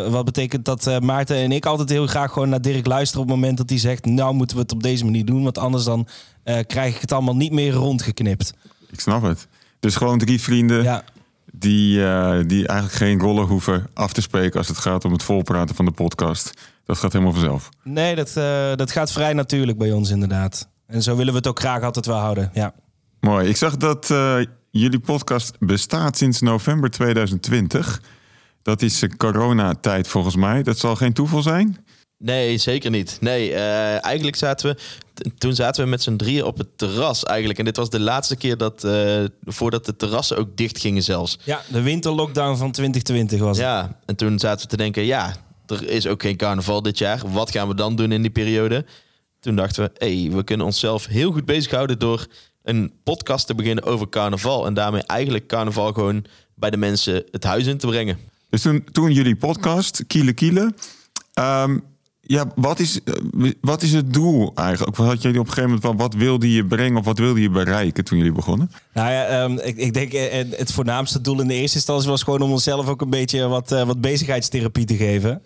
[0.10, 3.38] Wat betekent dat Maarten en ik altijd heel graag gewoon naar Dirk luisteren op het
[3.38, 4.06] moment dat hij zegt...
[4.06, 6.08] nou moeten we het op deze manier doen, want anders dan
[6.68, 8.54] krijg ik het allemaal niet meer rondgeknipt.
[8.92, 9.48] ik snap het.
[9.80, 11.04] Dus gewoon drie vrienden Ja,
[11.54, 11.96] die,
[12.46, 15.86] die eigenlijk geen rollen hoeven af te spreken als het gaat om het volpraten van
[15.86, 16.54] de podcast.
[16.88, 17.70] Dat gaat helemaal vanzelf.
[17.84, 20.70] nee, dat, eh, dat gaat vrij natuurlijk bij ons inderdaad.
[20.88, 22.74] En zo willen we het ook graag altijd wel houden, ja.
[23.20, 23.48] Mooi.
[23.48, 24.38] Ik zag dat eh,
[24.72, 28.02] jullie podcast bestaat sinds november 2020.
[28.62, 30.64] Dat is coronatijd volgens mij.
[30.64, 31.86] Dat zal geen toeval zijn.
[32.18, 33.18] Nee, zeker niet.
[33.22, 34.78] Nee, eh, eigenlijk zaten we...
[35.38, 37.60] Toen zaten we met z'n drieën op het terras eigenlijk.
[37.60, 38.84] En dit was de laatste keer dat...
[38.84, 41.40] eh, voordat de terrassen ook dicht gingen zelfs.
[41.44, 43.66] Ja, de winterlockdown van 2020 was het.
[43.66, 45.04] Ja, en toen zaten we te denken...
[45.06, 45.36] Ja,
[45.68, 47.22] er is ook geen carnaval dit jaar.
[47.32, 48.86] Wat gaan we dan doen in die periode?
[49.39, 49.91] Toen dachten we...
[49.97, 51.99] hey, we kunnen onszelf heel goed bezighouden...
[51.99, 52.28] door
[52.63, 54.65] een podcast te beginnen over carnaval.
[54.65, 58.18] En daarmee eigenlijk carnaval gewoon bij de mensen het huis in te brengen.
[58.49, 60.74] Dus toen, toen jullie podcast, Kiele Kiele.
[61.34, 61.78] ehm,
[62.22, 62.99] ja, wat is,
[63.61, 64.97] wat is het doel eigenlijk?
[64.97, 67.41] Wat had jullie op een gegeven moment, wat, wat wilde je brengen of wat wilde
[67.41, 68.72] je bereiken toen jullie begonnen?
[68.93, 72.24] Nou ja, ehm, ik, ik denk eh, het voornaamste doel in de eerste instantie was
[72.24, 75.41] gewoon om onszelf ook een beetje wat, eh, wat bezigheidstherapie te geven.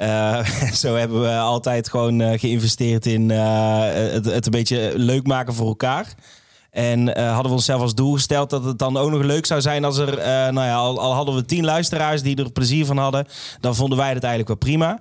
[0.00, 0.44] Eh,
[0.82, 3.80] zo hebben we altijd gewoon eh, geïnvesteerd in eh,
[4.12, 6.14] het, het een beetje leuk maken voor elkaar.
[6.70, 9.84] En hadden we onszelf als doel gesteld dat het dan ook nog leuk zou zijn
[9.84, 10.16] als er,
[10.52, 13.26] nou ja, al, al hadden we tien luisteraars die er plezier van hadden,
[13.60, 15.00] dan vonden wij het eigenlijk wel prima.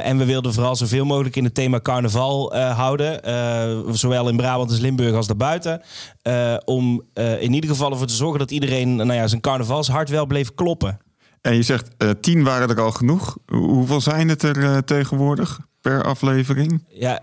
[0.00, 3.20] En we wilden vooral zoveel mogelijk in het thema carnaval houden.
[3.96, 5.82] Zowel in Brabant als Limburg als daarbuiten.
[6.64, 7.02] Om
[7.38, 10.98] in ieder geval ervoor te zorgen dat iedereen nou ja, zijn carnavalshart wel bleef kloppen.
[11.44, 13.36] En je zegt, eh, tien waren er al genoeg.
[13.46, 16.84] Hoe- Hoeveel zijn het er eh, tegenwoordig per aflevering?
[16.88, 17.20] Ja,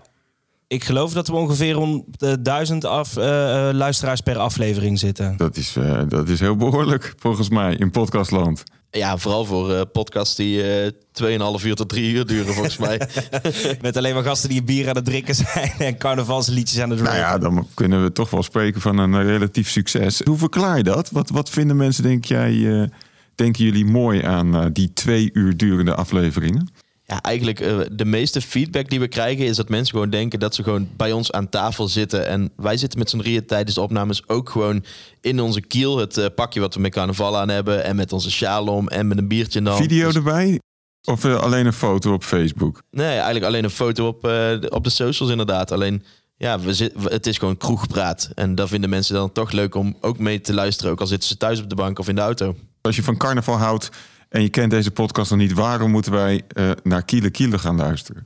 [0.66, 5.36] ik geloof dat we ongeveer om de duizend af, eh, eh, luisteraars per aflevering zitten.
[5.36, 8.62] Dat is, eh, dat is heel behoorlijk, volgens mij, in podcastland.
[8.90, 13.00] Ja, vooral voor eh, podcasts die eh 2,5 uur tot 3 uur duren, volgens mij.
[13.82, 17.16] Met alleen maar gasten die bier aan het drinken zijn en carnavalsliedjes aan het Nou
[17.16, 17.30] rappen.
[17.32, 20.20] ja, dan kunnen we toch wel spreken van een eh, relatief succes.
[20.24, 21.10] Hoe verklaar je dat?
[21.10, 22.88] Wat, wat vinden mensen, denk jij, eh,
[23.34, 26.68] denken jullie mooi aan eh, die twee uur durende afleveringen?
[27.04, 30.54] Ja, eigenlijk eh, de meeste feedback die we krijgen is dat mensen gewoon denken dat
[30.54, 32.26] ze gewoon bij ons aan tafel zitten.
[32.26, 34.84] En wij zitten met z'n drieën tijdens de opnames ook gewoon
[35.20, 35.98] in onze kiel.
[35.98, 39.08] Het eh, pakje wat we met carnaval aan hebben en met onze sjaal om en
[39.08, 39.82] met een biertje in de hand.
[39.82, 40.60] Video Dus- erbij?
[41.04, 42.82] Of alleen een foto op Facebook?
[42.90, 45.70] Nee, eigenlijk alleen een foto op, de- op de socials inderdaad.
[45.72, 46.02] Alleen,
[46.36, 48.30] ja, we zit, het is gewoon kroegpraat.
[48.34, 50.92] En dat vinden mensen dan toch leuk om ook mee te luisteren.
[50.92, 52.56] Ook al zitten ze thuis op de bank of in de auto.
[52.82, 53.88] Als je van carnaval houdt
[54.28, 57.76] en je kent deze podcast nog niet, waarom moeten wij eh, naar Kiele Kiele gaan
[57.76, 58.24] luisteren?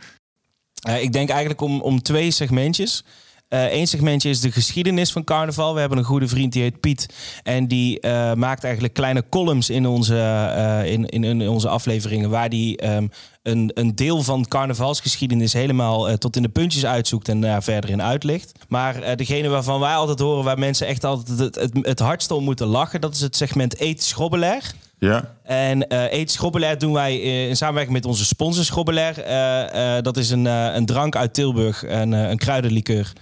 [1.01, 3.05] Ik denk eigenlijk om, om twee segmentjes.
[3.49, 5.75] Eén segmentje is de geschiedenis van carnaval.
[5.75, 7.07] We hebben een goede vriend die heet Piet.
[7.43, 10.19] En die eh, maakt eigenlijk kleine columns in onze,
[10.57, 12.31] eh, in, in, onze afleveringen.
[12.31, 13.07] Waar die ehm,
[13.47, 17.91] een, een deel van carnavalsgeschiedenis helemaal eh, tot in de puntjes uitzoekt en daar verder
[17.91, 18.53] in uitlicht.
[18.69, 22.31] Maar eh, degene waarvan wij altijd horen, waar mensen echt altijd het, het, het hardst
[22.31, 24.75] om moeten lachen, dat is het segment Eet Schrobbelair.
[24.99, 29.21] Ja, En eh Eet doen wij eh, in samenwerking met onze sponsor Schrobbelair.
[29.21, 33.13] Eh, dat is een, een drank uit Tilburg, een, een kruidenlikeur.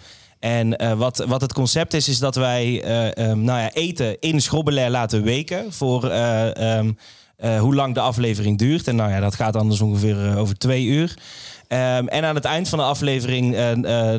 [0.45, 4.41] En wat, wat het concept is, is dat wij eh, ehm, nou ja, eten in
[4.41, 6.93] Schrobbelair laten weken voor eh, ehm,
[7.37, 8.89] eh, hoe lang de aflevering duurt.
[8.89, 11.14] En nou ja, dat gaat dan dus ongeveer over twee uur.
[11.68, 13.57] Ehm, en aan het eind van de aflevering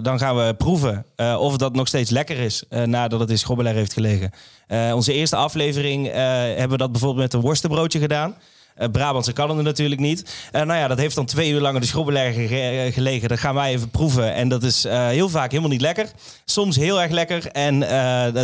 [0.01, 1.05] dan gaan we proeven
[1.39, 4.31] of dat nog steeds lekker is nadat het in Schrobbelair heeft gelegen.
[4.67, 8.35] Eh, onze eerste aflevering eh, hebben we dat bijvoorbeeld met een worstenbroodje gedaan.
[8.75, 10.35] Eh Brabantse kan het natuurlijk niet.
[10.51, 13.29] Nou ja, dat heeft dan twee uur lang in de schrobbelair ge- gelegen.
[13.29, 14.33] Dat gaan wij even proeven.
[14.33, 16.07] En dat is heel vaak helemaal niet lekker.
[16.45, 17.47] Soms heel erg lekker.
[17.47, 17.79] En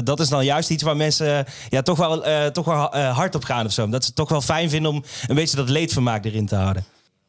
[0.04, 3.66] dat is dan juist iets waar mensen ja, toch wel, toch wel hard op gaan
[3.66, 3.90] of zo.
[3.90, 6.86] Dat ze het toch wel fijn vinden om een beetje dat leedvermaak erin te houden.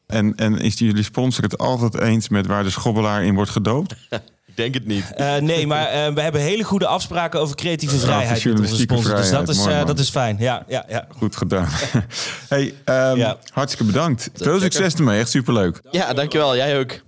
[0.06, 3.94] en, en is jullie sponsor het altijd eens met waar de schobbelaar in wordt gedoopt?
[4.52, 5.12] Ik denk het niet.
[5.14, 9.16] Eh, nee, maar eh, we hebben hele goede afspraken over creatieve vrijheid met onze sponsor.
[9.16, 10.36] Dus dat is, Mooi, eh, dat is fijn.
[10.38, 11.06] Ja, ja, ja.
[11.16, 11.68] Goed gedaan.
[12.48, 13.36] hey, ehm, Ja.
[13.52, 14.30] hartstikke bedankt.
[14.34, 15.80] Veel succes ermee, echt superleuk.
[15.90, 16.56] Ja, dankjewel.
[16.56, 17.00] Jij ook.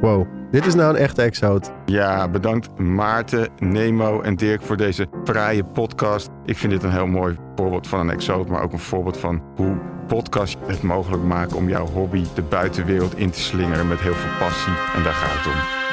[0.00, 1.72] Wow, dit is nou een echte exoot.
[1.84, 6.30] Ja, bedankt Maarten, Nemo en Dirk voor deze fraaie podcast.
[6.44, 9.42] Ik vind dit een heel mooi voorbeeld van een exoot, maar ook een voorbeeld van
[9.56, 9.76] hoe
[10.06, 14.38] podcast het mogelijk maken om jouw hobby de buitenwereld in te slingeren met heel veel
[14.38, 14.72] passie.
[14.94, 15.89] En daar gaat het om.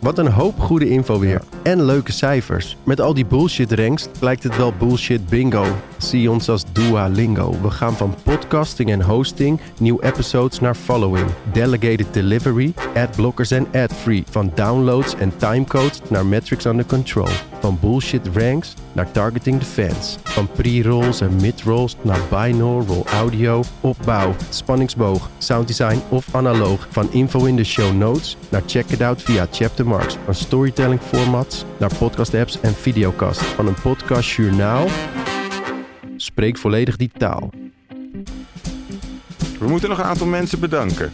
[0.00, 1.42] Wat een hoop goede info weer.
[1.62, 2.76] En leuke cijfers.
[2.84, 5.64] Met al die bullshit ranks lijkt het wel bullshit bingo.
[5.98, 7.60] Zie ons als Duolingo.
[7.62, 11.26] We gaan van podcasting en hosting, nieuw episodes naar following.
[11.52, 14.24] Delegated delivery, adblockers en adfree.
[14.30, 17.28] Van downloads en timecodes naar metrics under control.
[17.60, 20.18] Van bullshit ranks naar targeting the fans.
[20.22, 26.86] Van pre-rolls en mid-rolls naar binaural audio, opbouw, spanningsboog, sounddesign of analoog.
[26.90, 30.16] Van info in de show notes naar check it out via chaptermarks.
[30.24, 33.42] Van storytelling formats naar podcast apps en videocast.
[33.42, 34.86] Van een podcast journaal.
[36.16, 37.50] Spreek volledig die taal.
[39.58, 41.12] We moeten nog een aantal mensen bedanken.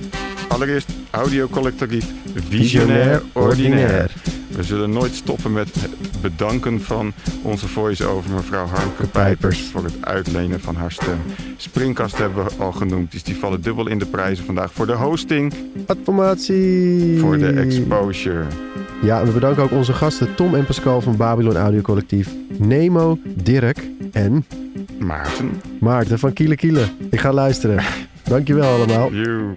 [0.49, 4.36] Allereerst audiocollectief Visionair Visionair Ordinair.
[4.57, 10.05] We zullen nooit stoppen met het bedanken van onze voice-over mevrouw Harmke Pijpers voor het
[10.05, 11.19] uitlenen van haar stem.
[11.57, 14.93] Springkast hebben we al genoemd, dus die vallen dubbel in de prijzen vandaag voor de
[14.93, 15.55] hosting,
[15.87, 17.19] Informatie.
[17.19, 18.45] voor de exposure.
[19.03, 22.31] Ja, en we bedanken ook onze gasten Tom en Pascal van Babylon Audio Collectief.
[22.59, 23.79] Nemo, Dirk
[24.13, 24.45] en
[24.99, 26.85] Maarten, Maarten van Kiele Kiele.
[27.11, 27.85] Ik ga luisteren.
[28.23, 29.13] Dankjewel allemaal.
[29.13, 29.57] you.